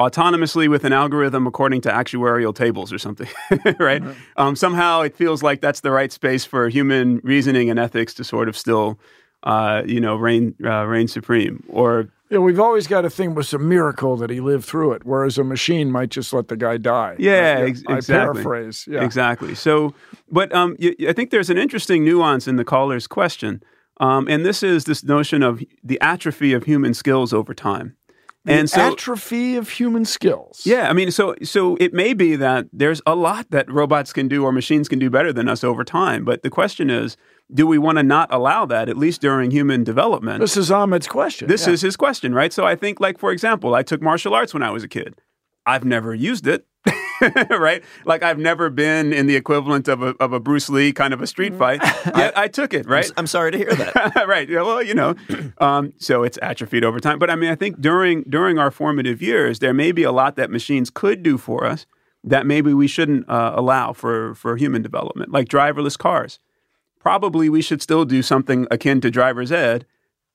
[0.00, 3.28] autonomously with an algorithm according to actuarial tables or something,
[3.78, 4.02] right?
[4.36, 8.24] Um, somehow it feels like that's the right space for human reasoning and ethics to
[8.24, 8.98] sort of still,
[9.42, 11.62] uh, you know, reign uh, reign supreme.
[11.68, 14.92] Or Yeah, we've always got to think it was a miracle that he lived through
[14.92, 17.16] it, whereas a machine might just let the guy die.
[17.18, 18.42] Yeah, Uh, ex- I exactly.
[18.42, 18.86] paraphrase.
[18.90, 19.04] Yeah.
[19.04, 19.54] Exactly.
[19.54, 19.94] So,
[20.30, 23.62] but um, y- I think there's an interesting nuance in the caller's question,
[24.00, 27.96] um, and this is this notion of the atrophy of human skills over time.
[28.44, 30.62] The and so, atrophy of human skills.
[30.64, 34.26] yeah, I mean, so so it may be that there's a lot that robots can
[34.26, 36.24] do or machines can do better than us over time.
[36.24, 37.16] But the question is,
[37.52, 40.40] do we want to not allow that at least during human development?
[40.40, 41.48] This is Ahmed's question.
[41.48, 41.74] This yeah.
[41.74, 42.52] is his question, right?
[42.52, 45.20] So I think, like for example, I took martial arts when I was a kid.
[45.64, 46.66] I've never used it,
[47.50, 47.84] right?
[48.04, 51.22] Like I've never been in the equivalent of a of a Bruce Lee kind of
[51.22, 51.80] a street fight.
[52.16, 53.10] Yet I took it, right?
[53.16, 54.24] I'm sorry to hear that.
[54.28, 54.48] right.
[54.48, 55.14] Yeah, well, you know,
[55.58, 57.18] um, so it's atrophied over time.
[57.18, 60.36] But I mean, I think during during our formative years, there may be a lot
[60.36, 61.86] that machines could do for us
[62.24, 66.38] that maybe we shouldn't uh, allow for for human development, like driverless cars.
[67.02, 69.86] Probably we should still do something akin to driver's ed,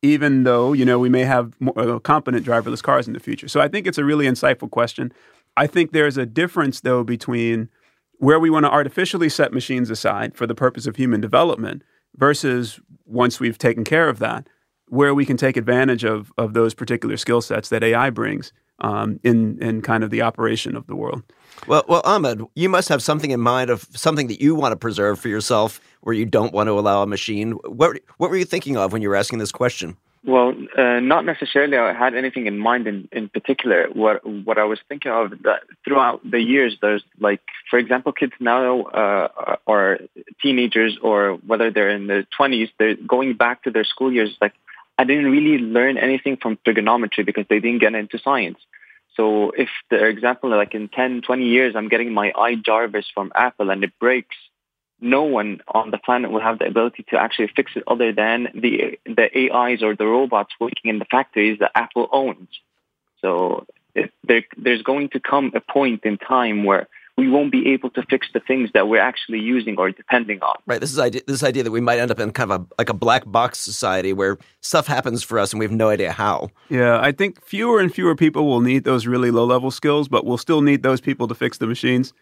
[0.01, 3.47] even though you know we may have more, uh, competent driverless cars in the future.
[3.47, 5.13] So I think it's a really insightful question.
[5.55, 7.69] I think there's a difference though between
[8.19, 11.83] where we want to artificially set machines aside for the purpose of human development
[12.17, 14.49] versus once we've taken care of that,
[14.89, 19.21] where we can take advantage of of those particular skill sets that AI brings um,
[19.23, 21.23] in in kind of the operation of the world.
[21.65, 24.75] Well, well, Ahmed, you must have something in mind of something that you want to
[24.77, 27.51] preserve for yourself, where you don't want to allow a machine.
[27.51, 29.97] What what were you thinking of when you were asking this question?
[30.25, 31.77] Well, uh, not necessarily.
[31.77, 33.87] I had anything in mind in, in particular.
[33.93, 38.33] What what I was thinking of that throughout the years, there's like, for example, kids
[38.39, 39.99] now uh, or
[40.41, 44.35] teenagers, or whether they're in their twenties, they're going back to their school years.
[44.41, 44.53] Like,
[44.97, 48.59] I didn't really learn anything from trigonometry because they didn't get into science.
[49.15, 53.71] So if the example, like in 10, 20 years, I'm getting my iJarvis from Apple
[53.71, 54.35] and it breaks,
[54.99, 58.47] no one on the planet will have the ability to actually fix it other than
[58.53, 62.49] the the AIs or the robots working in the factories that Apple owns.
[63.21, 67.73] So it, there, there's going to come a point in time where we won't be
[67.73, 70.55] able to fix the things that we're actually using or depending on.
[70.67, 70.79] Right.
[70.79, 72.89] This is idea, this idea that we might end up in kind of a like
[72.89, 76.49] a black box society where stuff happens for us and we have no idea how.
[76.69, 80.25] Yeah, I think fewer and fewer people will need those really low level skills, but
[80.25, 82.13] we'll still need those people to fix the machines.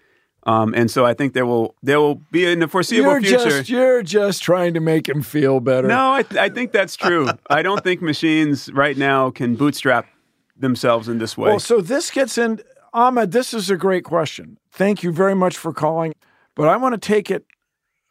[0.45, 3.49] Um, and so I think there will there will be in the foreseeable You're future.
[3.49, 5.87] just you're just trying to make him feel better.
[5.87, 7.29] No, I, th- I think that's true.
[7.49, 10.07] I don't think machines right now can bootstrap
[10.55, 11.49] themselves in this way.
[11.49, 12.61] Well, so this gets in,
[12.93, 13.31] Ahmed.
[13.31, 14.59] This is a great question.
[14.71, 16.13] Thank you very much for calling.
[16.53, 17.45] But I want to take it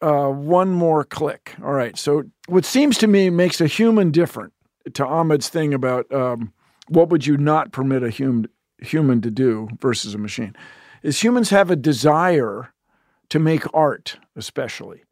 [0.02, 1.54] uh, one more click.
[1.62, 1.96] All right.
[1.96, 4.52] So what seems to me makes a human different
[4.92, 6.52] to Ahmed's thing about um,
[6.88, 10.54] what would you not permit a human human to do versus a machine
[11.04, 12.72] is humans have a desire
[13.28, 15.04] to make art, especially.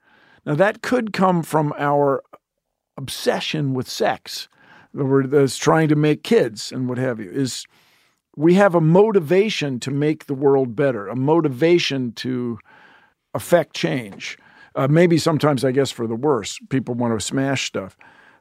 [0.44, 2.24] Now that could come from our
[2.96, 4.48] obsession with sex,
[4.94, 7.30] that's trying to make kids and what have you.
[7.30, 7.66] Is
[8.36, 12.58] we have a motivation to make the world better, a motivation to
[13.34, 14.38] affect change.
[14.74, 16.58] Uh, maybe sometimes, I guess, for the worse.
[16.70, 17.96] People want to smash stuff.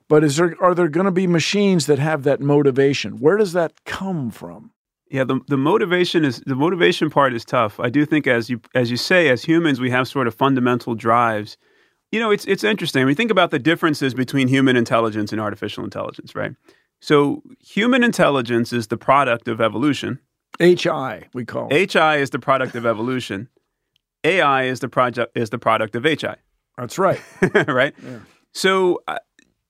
[0.07, 3.17] But is there are there going to be machines that have that motivation?
[3.17, 4.71] Where does that come from?
[5.11, 7.81] Yeah, the the motivation is the motivation part is tough.
[7.81, 10.95] I do think as you as you say, as humans, we have sort of fundamental
[10.95, 11.57] drives.
[12.13, 13.05] You know, it's it's interesting.
[13.05, 16.53] We think about the differences between human intelligence and artificial intelligence, right?
[17.01, 20.19] So human intelligence is the product of evolution.
[20.59, 21.91] HI, we call it.
[21.91, 23.49] HI is the product of evolution.
[24.23, 26.35] AI is the project is the product of HI.
[26.77, 27.19] That's right.
[27.67, 27.93] right?
[28.53, 29.17] So uh,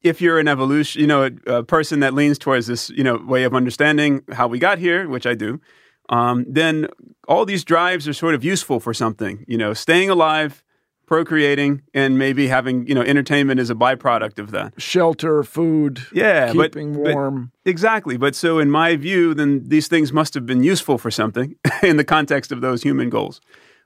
[0.03, 3.17] if you're an evolution, you know, a, a, person that leans towards this, you know,
[3.17, 5.61] way of understanding how we got here, which I do,
[6.09, 6.87] um, then
[7.27, 9.45] all these drives are sort of useful for something.
[9.47, 10.63] You know, staying alive,
[11.05, 14.73] procreating, and maybe having, you know, entertainment is a byproduct of that.
[14.81, 17.51] Shelter, food, yeah, keeping but, warm.
[17.63, 18.17] But exactly.
[18.17, 21.97] But so, in my view, then these things must have been useful for something in
[21.97, 23.39] the context of those human goals.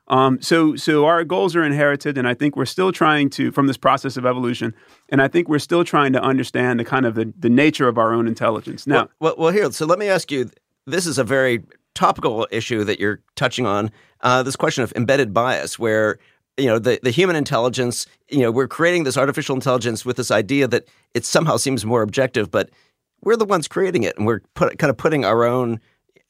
[0.08, 3.66] Um, so, so our goals are inherited, and I think we're still trying to, from
[3.66, 4.74] this process of evolution,
[5.08, 7.98] and I think we're still trying to understand the kind of the, the nature of
[7.98, 8.86] our own intelligence.
[8.86, 10.50] Now, well, well, well, here, so let me ask you.
[10.88, 11.64] This is a very
[11.96, 13.90] topical issue that you're touching on.
[14.20, 16.18] Uh, this question of embedded bias, where
[16.56, 20.30] you know the, the human intelligence, you know, we're creating this artificial intelligence with this
[20.30, 22.70] idea that it somehow seems more objective, but
[23.22, 25.80] we're the ones creating it, and we're put, kind of putting our own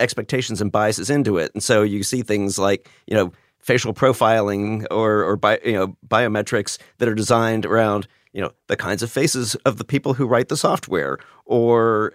[0.01, 1.51] expectations and biases into it.
[1.55, 3.33] And so you see things like, you know,
[3.67, 8.77] facial profiling or or bi, you know biometrics that are designed around you know the
[8.77, 12.15] kinds of faces of the people who write the software or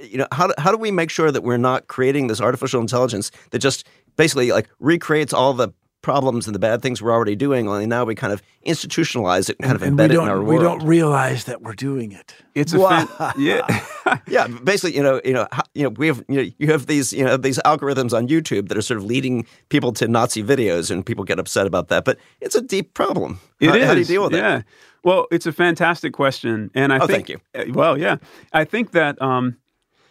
[0.00, 2.80] you know how do, how do we make sure that we're not creating this artificial
[2.80, 3.86] intelligence that just
[4.16, 5.68] basically like recreates all the
[6.06, 9.56] problems and the bad things we're already doing only now we kind of institutionalize it
[9.58, 11.74] and kind of embed we it in our don't world we don't realize that we're
[11.74, 12.32] doing it.
[12.54, 13.06] It's a Wow.
[13.06, 13.84] fan- yeah.
[14.28, 17.12] yeah, basically, you know, you know, you know, we have, you know, you have these,
[17.12, 20.92] you know, these algorithms on YouTube that are sort of leading people to Nazi videos,
[20.92, 22.04] and people get upset about that.
[22.04, 23.40] But it's a deep problem.
[23.58, 23.84] It how, is.
[23.86, 24.58] how do you deal with yeah.
[24.58, 24.64] it?
[25.02, 27.26] Well, it's a fantastic question, and I Oh, think.
[27.26, 27.72] thank you.
[27.74, 28.16] Well, yeah,
[28.52, 29.56] I think that um,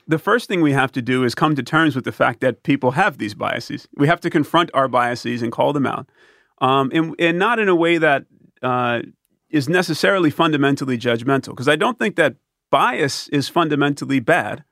[0.08, 2.64] the first thing we have to do is come to terms with the fact that
[2.64, 3.88] people have these biases.
[3.98, 6.08] We have to confront our biases and call them out,
[6.62, 8.26] um, and and not in a way that
[8.62, 9.02] uh,
[9.50, 11.50] is necessarily fundamentally judgmental.
[11.50, 12.36] Because I don't think that
[12.70, 14.64] bias is fundamentally bad.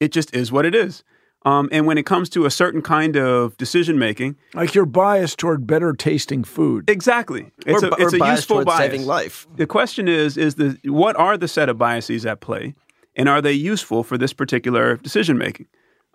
[0.00, 1.04] It just is what it is.
[1.46, 5.38] Um, and when it comes to a certain kind of decision making, Like you're biased
[5.38, 6.88] toward better tasting food.
[6.90, 7.50] Exactly.
[7.64, 8.78] It's Or a, it's or a biased useful towards bias.
[8.92, 9.46] saving life.
[9.56, 12.74] The question is is the what are the set of biases at play,
[13.16, 15.66] and are they useful for this particular decision making?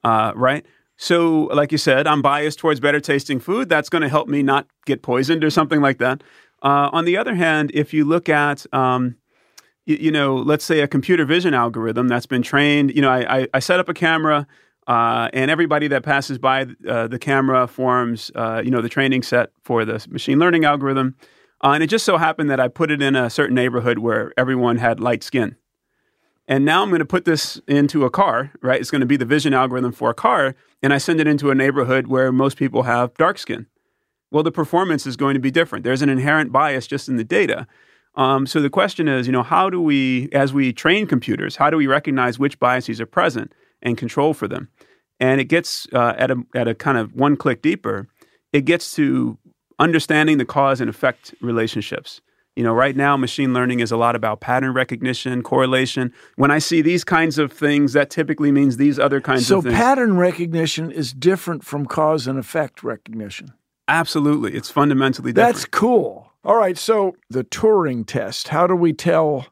[0.03, 0.65] Uh, right.
[0.97, 3.67] So, like you said, I'm biased towards better tasting food.
[3.67, 6.23] That's going to help me not get poisoned or something like that.
[6.63, 9.17] Uh, on the other hand, if you look at um,
[9.85, 12.93] you, you know, let's say a computer vision algorithm that's been trained.
[12.95, 14.47] You know, I, I, I set up a camera,
[14.87, 19.23] uh, and everybody that passes by uh, the camera forms, uh, you know, the training
[19.23, 21.15] set for the machine learning algorithm.
[21.63, 24.33] Uh, and it just so happened that I put it in a certain neighborhood where
[24.37, 25.55] everyone had light skin.
[26.47, 28.79] And now I'm going to put this into a car, right?
[28.79, 31.49] It's going to be the vision algorithm for a car, and I send it into
[31.49, 33.65] a neighborhood where most people have dark skin.
[34.31, 35.83] Well, the performance is going to be different.
[35.83, 37.67] There's an inherent bias just in the data.
[38.15, 41.69] Um, so the question is, you know, how do we, as we train computers, how
[41.69, 44.69] do we recognize which biases are present and control for them?
[45.19, 48.07] And it gets uh, at a at a kind of one click deeper.
[48.51, 49.37] It gets to
[49.79, 52.21] understanding the cause and effect relationships.
[52.55, 56.13] You know, right now, machine learning is a lot about pattern recognition, correlation.
[56.37, 59.65] When I see these kinds of things, that typically means these other kinds So of
[59.65, 59.75] things.
[59.75, 63.53] So, pattern recognition is different from cause and effect recognition.
[63.87, 65.55] Absolutely, it's fundamentally different.
[65.55, 66.31] That's cool.
[66.45, 68.47] All right, so the Turing test.
[68.47, 69.47] How do we tell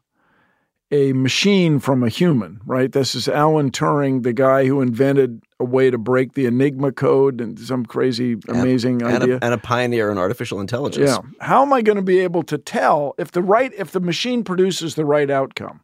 [0.90, 2.92] a machine from a human, right?
[2.92, 7.40] This is Alan Turing, the guy who invented a way to break the Enigma code
[7.40, 9.36] and some crazy, amazing and, idea.
[9.36, 11.10] A, and a pioneer in artificial intelligence.
[11.10, 11.18] Yeah.
[11.40, 14.44] How am I going to be able to tell if the right if the machine
[14.44, 15.80] produces the right outcome?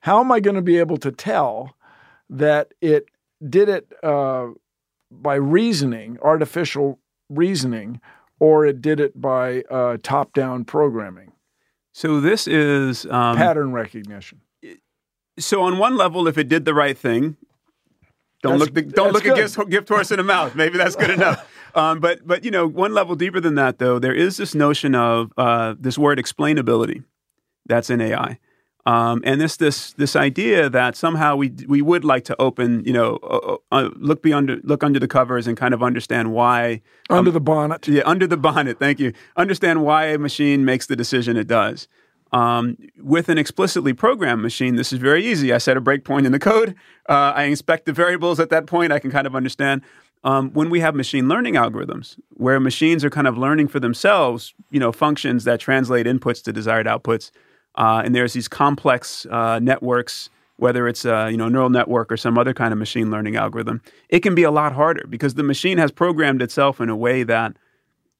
[0.00, 1.76] How am I going to be able to tell
[2.30, 3.06] that it
[3.46, 4.48] did it uh,
[5.10, 8.00] by reasoning, artificial reasoning,
[8.38, 11.29] or it did it by uh, top-down programming,
[12.00, 14.40] so this is um, pattern recognition?
[15.38, 17.36] So on one level, if it did the right thing,
[18.42, 20.54] don't That's- look the, don't look a gift, gift horse in the mouth.
[20.54, 21.46] Maybe that's good enough.
[21.72, 24.96] Um, but but you know, one level deeper than that, though, there is this notion
[24.96, 27.04] of uh, this word explainability
[27.64, 28.40] that's in AI.
[28.90, 32.94] Um, and this this this idea that somehow we we would like to open, you
[32.98, 37.30] know, uh, uh, look beyond look under the covers and kind of understand why Under
[37.30, 37.86] the bonnet.
[37.86, 38.78] yeah, under the bonnet.
[38.78, 39.12] Thank you.
[39.36, 41.88] Understand why a machine makes the decision it does.
[42.32, 42.76] Um,
[43.14, 45.52] with an explicitly programmed machine, this is very easy.
[45.52, 46.74] I set a breakpoint in the code.
[47.08, 48.92] Uh, I inspect the variables at that point.
[48.92, 49.82] I can kind of understand.
[50.22, 54.54] Um, when we have machine learning algorithms, where machines are kind of learning for themselves,
[54.70, 57.30] you know, functions that translate inputs to desired outputs,
[57.76, 62.16] uh, and there's these complex uh, networks, whether it's a you know neural network or
[62.16, 65.42] some other kind of machine learning algorithm, it can be a lot harder because the
[65.42, 67.56] machine has programmed itself in a way that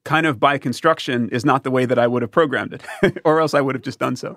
[0.04, 3.40] kind of by construction is not the way that I would have programmed it, or
[3.40, 4.36] else I would have just done so.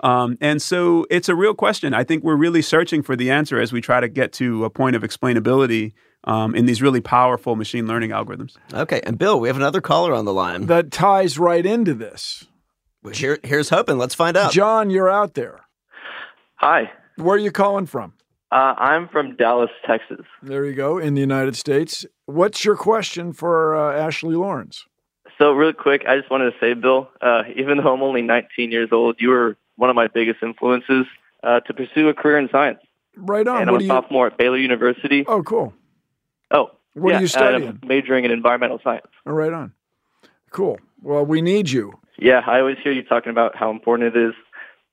[0.00, 1.94] Um, and so it's a real question.
[1.94, 4.70] I think we're really searching for the answer as we try to get to a
[4.70, 5.92] point of explainability
[6.24, 8.56] um, in these really powerful machine learning algorithms.
[8.74, 10.66] Okay, and Bill, we have another caller on the line.
[10.66, 12.46] That ties right into this.
[13.14, 13.98] Here, here's hoping.
[13.98, 14.52] Let's find out.
[14.52, 15.60] John, you're out there.
[16.56, 16.90] Hi.
[17.16, 18.12] Where are you calling from?
[18.52, 20.24] Uh, I'm from Dallas, Texas.
[20.42, 22.06] There you go, in the United States.
[22.26, 24.84] What's your question for uh, Ashley Llorens?
[25.38, 28.70] So, real quick, I just wanted to say, Bill, uh, even though I'm only 19
[28.70, 31.04] years old, you were one of my biggest influences
[31.42, 32.78] uh, to pursue a career in science.
[33.16, 33.62] Right on.
[33.62, 34.02] and what I'm do a you?
[34.02, 35.24] sophomore at Baylor University.
[35.26, 35.74] Oh, cool.
[36.50, 37.68] Oh, What are you studying?
[37.68, 39.06] I'm majoring in environmental science.
[39.26, 39.72] Oh, right on.
[40.50, 40.78] Cool.
[41.02, 41.92] Well, we need you.
[42.18, 44.34] Yeah, I always hear you talking about how important it is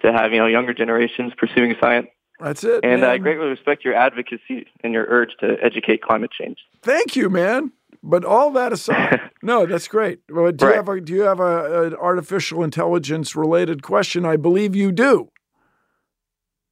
[0.01, 2.07] to have you know younger generations pursuing science.
[2.39, 2.83] That's it.
[2.83, 6.57] And I greatly respect your advocacy and your urge to educate climate change.
[6.81, 7.71] Thank you, man.
[8.01, 10.19] But all that aside, no, that's great.
[10.29, 14.25] Well, do you have a do you have a, an artificial intelligence related question?
[14.25, 15.29] I believe you do.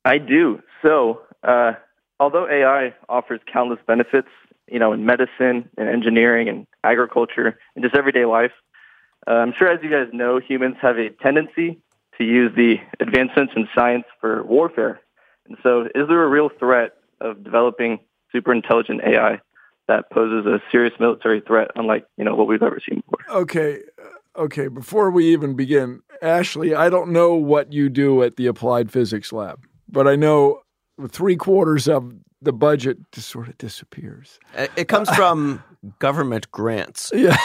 [0.04, 0.62] I do.
[0.82, 1.74] So, uh,
[2.20, 4.28] although AI offers countless benefits,
[4.68, 8.52] you know, in medicine and engineering and agriculture and just everyday life,
[9.28, 11.80] uh, I'm sure as you guys know, humans have a tendency
[12.18, 15.02] to use the advancements in science for warfare.
[15.48, 18.00] And so, is there a real threat of developing
[18.32, 19.40] super intelligent AI
[19.88, 23.42] that poses a serious military threat, unlike you know what we've ever seen before?
[23.42, 24.68] Okay, uh, okay.
[24.68, 29.32] Before we even begin, Ashley, I don't know what you do at the Applied Physics
[29.32, 30.62] Lab, but I know
[31.10, 34.40] three quarters of the budget just sort of disappears.
[34.76, 35.64] It comes from
[36.00, 37.12] government grants.
[37.22, 37.38] Yeah,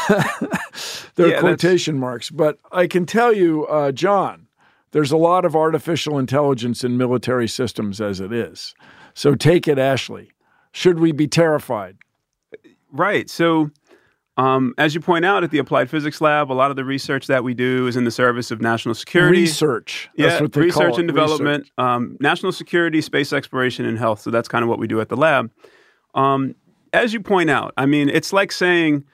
[1.14, 2.30] they're Yeah, quotation marks.
[2.30, 4.46] But I can tell you, uh, John,
[4.92, 8.74] there's a lot of artificial intelligence in military systems as it is.
[9.14, 10.30] So take it, Ashley.
[10.72, 11.96] Should we be terrified?
[12.92, 13.28] Right.
[13.28, 13.70] So,
[14.36, 17.26] um, as you point out at the Applied Physics Lab, a lot of the research
[17.26, 19.40] that we do is in the service of national security.
[19.40, 20.10] Research.
[20.16, 24.20] That's yeah, what they research and development, Um, national security, space exploration, and health.
[24.20, 25.50] So that's kind of what we do at the lab.
[26.14, 26.54] Um,
[26.92, 29.04] as you point out, I mean, it's like saying,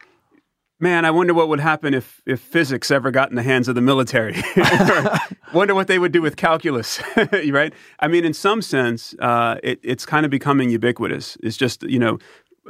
[0.81, 3.77] "Man, I wonder what would happen if if physics ever got in the hands of
[3.77, 4.43] the military.
[5.55, 7.01] wonder what they would do with calculus."
[7.51, 7.73] right?
[8.01, 11.37] I mean, in some sense, uh, it, it's kind of becoming ubiquitous.
[11.43, 12.19] It's just you know,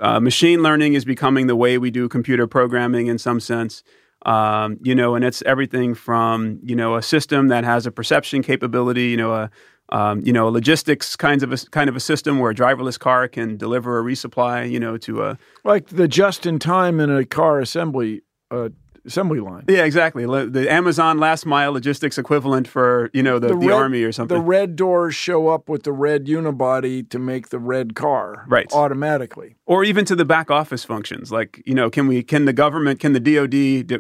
[0.01, 3.83] uh, machine learning is becoming the way we do computer programming in some sense.
[4.25, 8.43] Um, you know, and it's everything from you know a system that has a perception
[8.43, 9.51] capability, you know, a
[9.93, 13.29] um, you know, logistics kinds of a kind of a system where a driverless car
[13.29, 17.27] can deliver a resupply, you know, to a Like the just in time in a
[17.27, 18.71] car assembly uh,
[19.05, 19.65] assembly line.
[19.69, 24.03] yeah, exactly the Amazon last mile logistics equivalent for you know the, the, red- army
[24.03, 24.37] or something.
[24.37, 28.71] The red doors show up with the red unibody to make the red car Right.
[28.73, 29.57] automatically.
[29.67, 33.01] or even to the back office functions like you know can we can the government
[33.01, 33.51] can the dod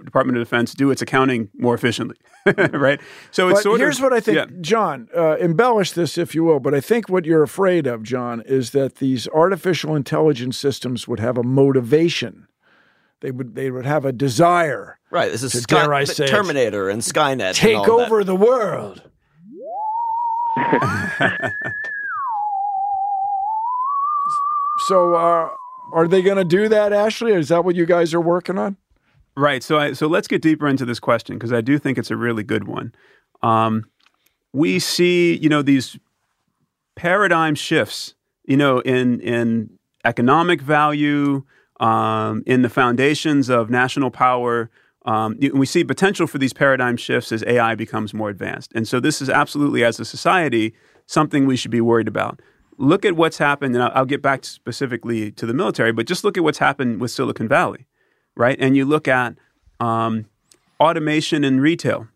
[0.04, 2.16] department of defense do its accounting more efficiently
[2.72, 3.00] right
[3.30, 4.46] so it's but sort here's of what I think, yeah.
[4.60, 5.08] John.
[5.16, 8.70] Uh, embellish this if you will, but I think what you're afraid of, John, is
[8.70, 12.46] that these artificial intelligence systems would have a motivation.
[13.22, 14.98] They would they would have a desire.
[15.10, 15.30] Right.
[15.30, 17.40] This is to, Sky- dare I say it, Terminator and Skynet.
[17.40, 18.06] and take all that.
[18.06, 19.02] over the world.
[24.88, 25.48] so, uh,
[25.92, 27.32] are they going to do that, Ashley?
[27.32, 28.76] Is that what you guys are working on?
[29.36, 29.62] Right.
[29.62, 32.16] So I, so let's get deeper into this question because I do think it's a
[32.16, 32.92] really good one.
[33.42, 33.86] Um,
[34.52, 35.96] we see, you know, these
[36.96, 38.14] paradigm shifts,
[38.46, 39.70] you know, in in
[40.04, 41.44] economic value,
[41.80, 44.70] um, in the foundations of national power.
[45.04, 49.00] Um, we see potential for these paradigm shifts as AI becomes more advanced, and so
[49.00, 50.74] this is absolutely, as a society,
[51.06, 52.40] something we should be worried about.
[52.78, 56.36] Look at what's happened, and I'll, get back specifically to the military, but just look
[56.36, 57.86] at what's happened with Silicon Valley
[58.36, 58.56] right?
[58.60, 59.34] And you look at
[59.80, 60.26] um,
[60.80, 62.08] automation in retail,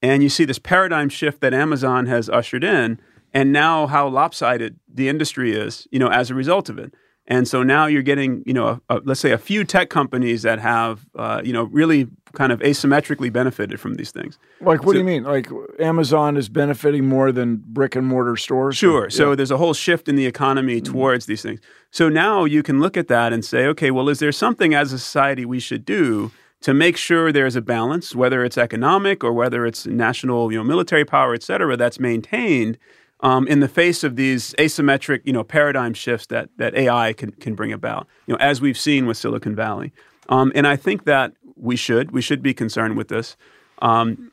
[0.00, 3.00] and you see this paradigm shift that Amazon has ushered in,
[3.32, 6.94] and now how lopsided the industry is, you know, as a result of it.
[7.28, 10.42] And so now you're getting, you know, a, a, let's say a few tech companies
[10.42, 14.38] that have, uh, you know, really kind of asymmetrically benefited from these things.
[14.60, 15.22] Like, what do you mean?
[15.22, 15.48] Like,
[15.78, 18.76] Amazon is benefiting more than brick and mortar stores?
[18.76, 19.08] Sure.
[19.08, 19.36] So Yeah.
[19.36, 20.92] there's a whole shift in the economy Mm-hmm.
[20.92, 21.60] towards these things.
[21.90, 24.92] So now you can look at that and say, okay, well, is there something as
[24.92, 29.32] a society we should do to make sure there's a balance, whether it's economic or
[29.32, 32.78] whether it's national, you know, military power, et cetera, that's maintained
[33.22, 37.32] um, in the face of these asymmetric, you know, paradigm shifts that that AI can
[37.32, 38.06] can bring about.
[38.26, 39.92] You know, as we've seen with Silicon Valley.
[40.28, 43.36] Um, and I think that we should we should be concerned with this.
[43.80, 44.32] Um,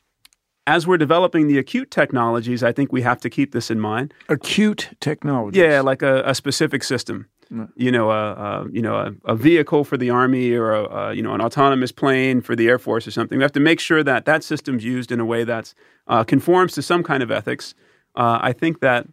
[0.68, 4.14] as we're developing the acute technologies, I think we have to keep this in mind.
[4.30, 5.60] Acute technology.
[5.60, 7.28] Yeah, like a, a specific system.
[7.76, 11.14] You know, a, a you know a, a vehicle for the army, or a, a
[11.14, 13.40] you know an autonomous plane for the air force, or something.
[13.40, 15.74] We have to make sure that that system's used in a way that
[16.08, 17.74] uh, conforms to some kind of ethics.
[18.16, 19.08] Uh, I think that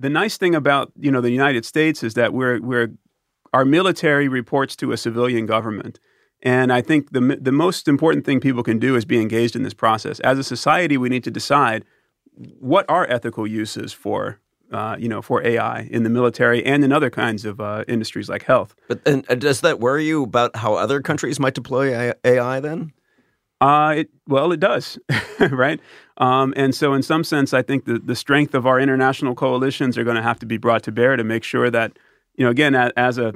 [0.00, 2.92] the nice thing about you know the United States is that we're we're
[3.52, 6.00] our military reports to a civilian government.
[6.42, 9.62] And I think the the most important thing people can do is be engaged in
[9.62, 10.20] this process.
[10.20, 11.84] As a society, we need to decide
[12.58, 14.40] what are ethical uses for
[14.72, 18.28] uh, you know for AI in the military and in other kinds of uh, industries
[18.28, 18.74] like health.
[18.88, 22.92] But and, and does that worry you about how other countries might deploy AI then?
[23.60, 24.98] Uh, it, well, it does,
[25.50, 25.80] right?
[26.16, 29.98] Um, and so, in some sense, I think the, the strength of our international coalitions
[29.98, 31.98] are going to have to be brought to bear to make sure that,
[32.36, 33.34] you know, again, as, as a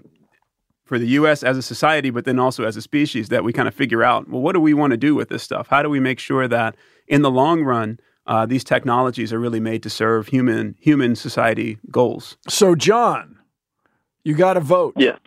[0.84, 1.42] for the U.S.
[1.42, 4.28] as a society, but then also as a species, that we kind of figure out,
[4.28, 5.68] well, what do we want to do with this stuff?
[5.68, 6.76] How do we make sure that
[7.06, 11.78] in the long run, uh, these technologies are really made to serve human human society
[11.90, 12.38] goals?
[12.48, 13.38] So, John,
[14.24, 14.94] you got to vote.
[14.96, 15.18] Yeah.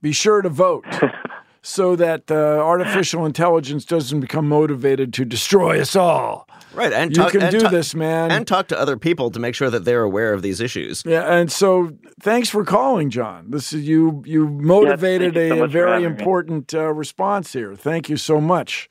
[0.00, 0.84] Be sure to vote
[1.62, 6.46] so that uh, artificial intelligence doesn't become motivated to destroy us all.
[6.72, 8.30] Right, and you talk- can and do talk- this, man.
[8.30, 11.02] and talk to other people to make sure that they're aware of these issues.
[11.04, 11.90] yeah, and so
[12.20, 13.50] thanks for calling, John.
[13.50, 14.22] This is you.
[14.24, 17.74] You motivated you so a, much for very important uh, response here.
[17.74, 18.88] Thank you so much.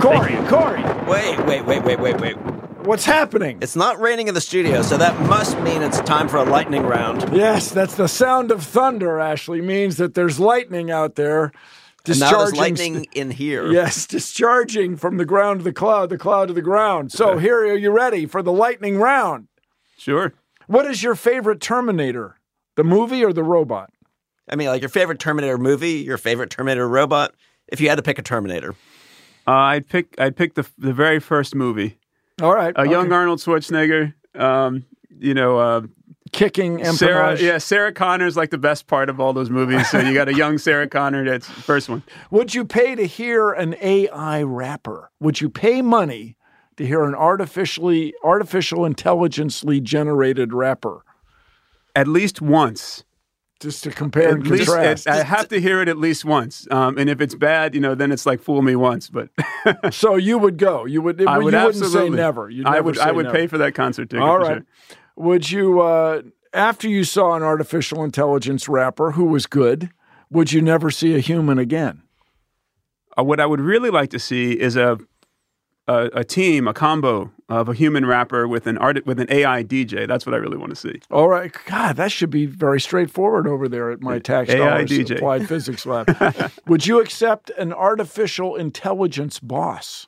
[0.00, 2.36] Corey, Corey, Wait, wait, wait, wait, wait, wait.
[2.84, 3.58] What's happening?
[3.60, 6.82] It's not raining in the studio, so that must mean it's time for a lightning
[6.82, 7.34] round.
[7.36, 11.52] Yes, that's the sound of thunder, Ashley, means that there's lightning out there.
[12.06, 12.58] And now there's discharging-
[12.94, 13.70] lightning in here.
[13.70, 17.12] Yes, discharging from the ground to the cloud, the cloud to the ground.
[17.12, 19.48] So here, are you ready for the lightning round?
[19.98, 20.32] Sure.
[20.68, 22.36] What is your favorite Terminator?
[22.76, 23.90] The movie or the robot?
[24.48, 27.34] I mean, like your favorite Terminator movie, your favorite Terminator robot.
[27.66, 28.74] If you had to pick a Terminator,
[29.46, 31.98] Uh, I'd pick I'd pick the the very first movie.
[32.40, 32.72] All right.
[32.76, 33.12] A young.
[33.12, 34.14] Arnold Schwarzenegger.
[34.34, 34.84] Um,
[35.18, 35.82] you know, uh,
[36.32, 37.38] kicking Sarah.
[37.38, 39.88] Yeah, Sarah Connor's like the best part of all those movies.
[39.90, 41.24] So you got a young Sarah Connor.
[41.24, 42.02] That's the first one.
[42.30, 45.10] Would you pay to hear an AI rapper?
[45.20, 46.36] Would you pay money
[46.76, 51.04] to hear an artificially artificial intelligently generated rapper?
[51.96, 53.04] At least once.
[53.60, 55.08] Just to compare and least contrast.
[55.08, 56.68] I have to hear it at least once.
[56.70, 59.10] Um, and if it's bad, you know, then it's like fool me once.
[59.10, 59.30] But
[59.92, 60.84] so you would go.
[60.84, 61.20] You would.
[61.26, 62.16] I you would wouldn't say absolutely.
[62.16, 62.48] never.
[62.48, 62.98] You'd I never would.
[62.98, 63.36] I would never.
[63.36, 64.22] pay for that concert ticket.
[64.22, 64.62] All for right.
[64.88, 64.96] sure.
[65.16, 69.90] Would you, uh, after you saw an artificial intelligence rapper who was good,
[70.30, 72.02] would you never see a human again?
[73.18, 74.98] Uh, what I would really like to see is a,
[75.88, 79.64] a a team, a combo of a human rapper with an art with an AI
[79.64, 80.06] DJ.
[80.06, 81.00] That's what I really want to see.
[81.10, 81.50] All right.
[81.66, 85.16] God, that should be very straightforward over there at my tax AI dollars DJ.
[85.16, 86.14] applied physics lab.
[86.66, 90.06] would you accept an artificial intelligence boss?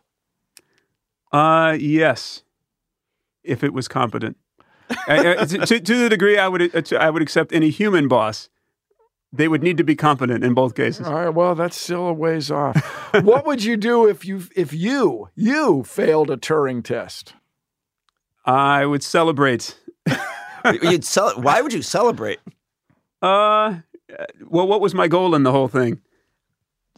[1.32, 2.42] Uh, yes,
[3.42, 4.36] if it was competent.
[5.06, 8.48] Uh, to, to- the degree I would uh, I would accept any human boss,
[9.32, 11.06] they would need to be competent in both cases.
[11.06, 11.28] All right.
[11.28, 12.76] Well, that's still a ways off.
[13.22, 17.34] what would you do if you if you you failed a Turing test?
[18.44, 19.78] I would celebrate.
[20.82, 22.40] You'd cel- Why would you celebrate?
[23.22, 23.76] Uh,
[24.46, 26.00] well, what was my goal in the whole thing?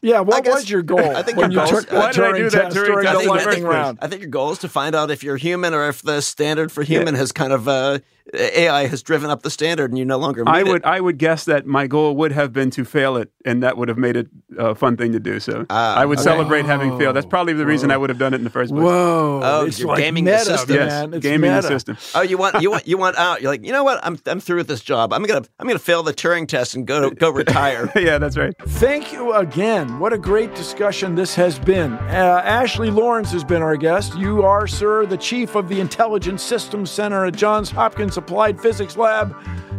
[0.05, 2.25] Yeah, what was your goal I think when your you goal- took the Why did
[2.25, 3.99] I Turing do that test Turing during test the lightning round?
[4.03, 6.73] I think your goal is to find out if you're human or if the standard
[6.73, 8.01] for human has kind of uh,
[8.35, 10.45] AI has driven up the standard and you no longer.
[10.45, 10.67] Meet I it.
[10.69, 13.77] would I would guess that my goal would have been to fail it, and that
[13.77, 15.41] would have made it a fun thing to do.
[15.41, 16.25] So Ah, I would okay.
[16.25, 17.17] celebrate having failed.
[17.17, 18.83] That's probably the reason I would have done it in the first place.
[18.83, 19.41] Whoa!
[19.43, 20.77] Oh, it's you're like gaming the system.
[20.77, 21.15] Yes, man.
[21.15, 21.97] It's gaming the system.
[22.15, 23.43] Oh, you want you want you want out?
[23.43, 24.01] You're like, you know what?
[24.05, 25.13] I'm I'm through with this job.
[25.13, 27.91] I'm gonna I'm gonna fail the Turing test and go to, go retire.
[27.97, 28.55] yeah, that's right.
[28.67, 29.99] Thank you again.
[29.99, 31.93] What a great discussion this has been.
[31.95, 34.17] Uh, Ashley Llorens has been our guest.
[34.17, 38.97] You are, sir, the chief of the Intelligence Systems Center at Johns Hopkins Applied Physics
[38.97, 39.35] Lab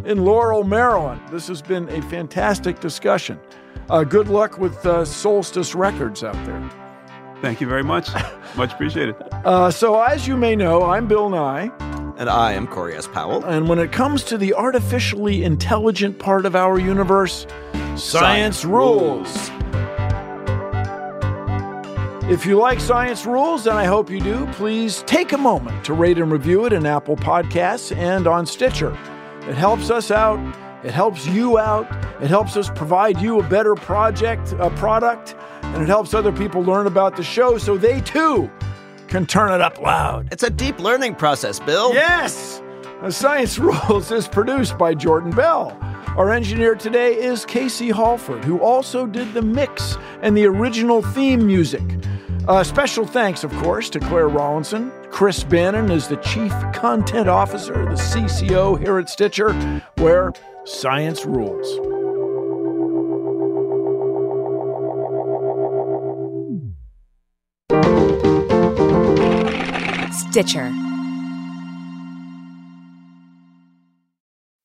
[0.06, 1.22] in Laurel, Maryland.
[1.32, 3.40] This has been a fantastic discussion.
[3.90, 6.70] Uh, good luck with uh, Solstice Records out there.
[7.42, 8.10] Thank you very much.
[8.56, 9.16] Much appreciated.
[9.44, 11.72] Uh, so, as you may know, I'm Bill Nye.
[12.18, 13.08] And I am Corey S.
[13.08, 13.44] Powell.
[13.44, 17.48] And when it comes to the artificially intelligent part of our universe,
[17.96, 19.50] science, Science rules.
[22.30, 25.94] If you like Science Rules, and I hope you do, please take a moment to
[25.94, 28.98] rate and review it in Apple Podcasts and on Stitcher.
[29.42, 30.40] It helps us out,
[30.86, 31.86] it helps you out,
[32.24, 36.64] it helps us provide you a better project, a product, and it helps other people
[36.64, 38.50] learn about the show so they too
[39.10, 40.32] can turn it up loud.
[40.32, 41.94] It's a deep learning process, Bill.
[41.94, 42.62] Yes!
[43.10, 45.78] Science Rules is produced by Jordan Bell.
[46.18, 51.46] Our engineer today is Casey Halford, who also did the mix and the original theme
[51.48, 51.82] music.
[52.48, 54.92] Uh, special thanks, of course, to Claire Rawlinson.
[55.10, 59.54] Chris Bannon is the Chief Content Officer, the CCO here at Stitcher,
[59.98, 60.34] where
[60.66, 61.68] science rules.
[70.30, 70.93] Stitcher.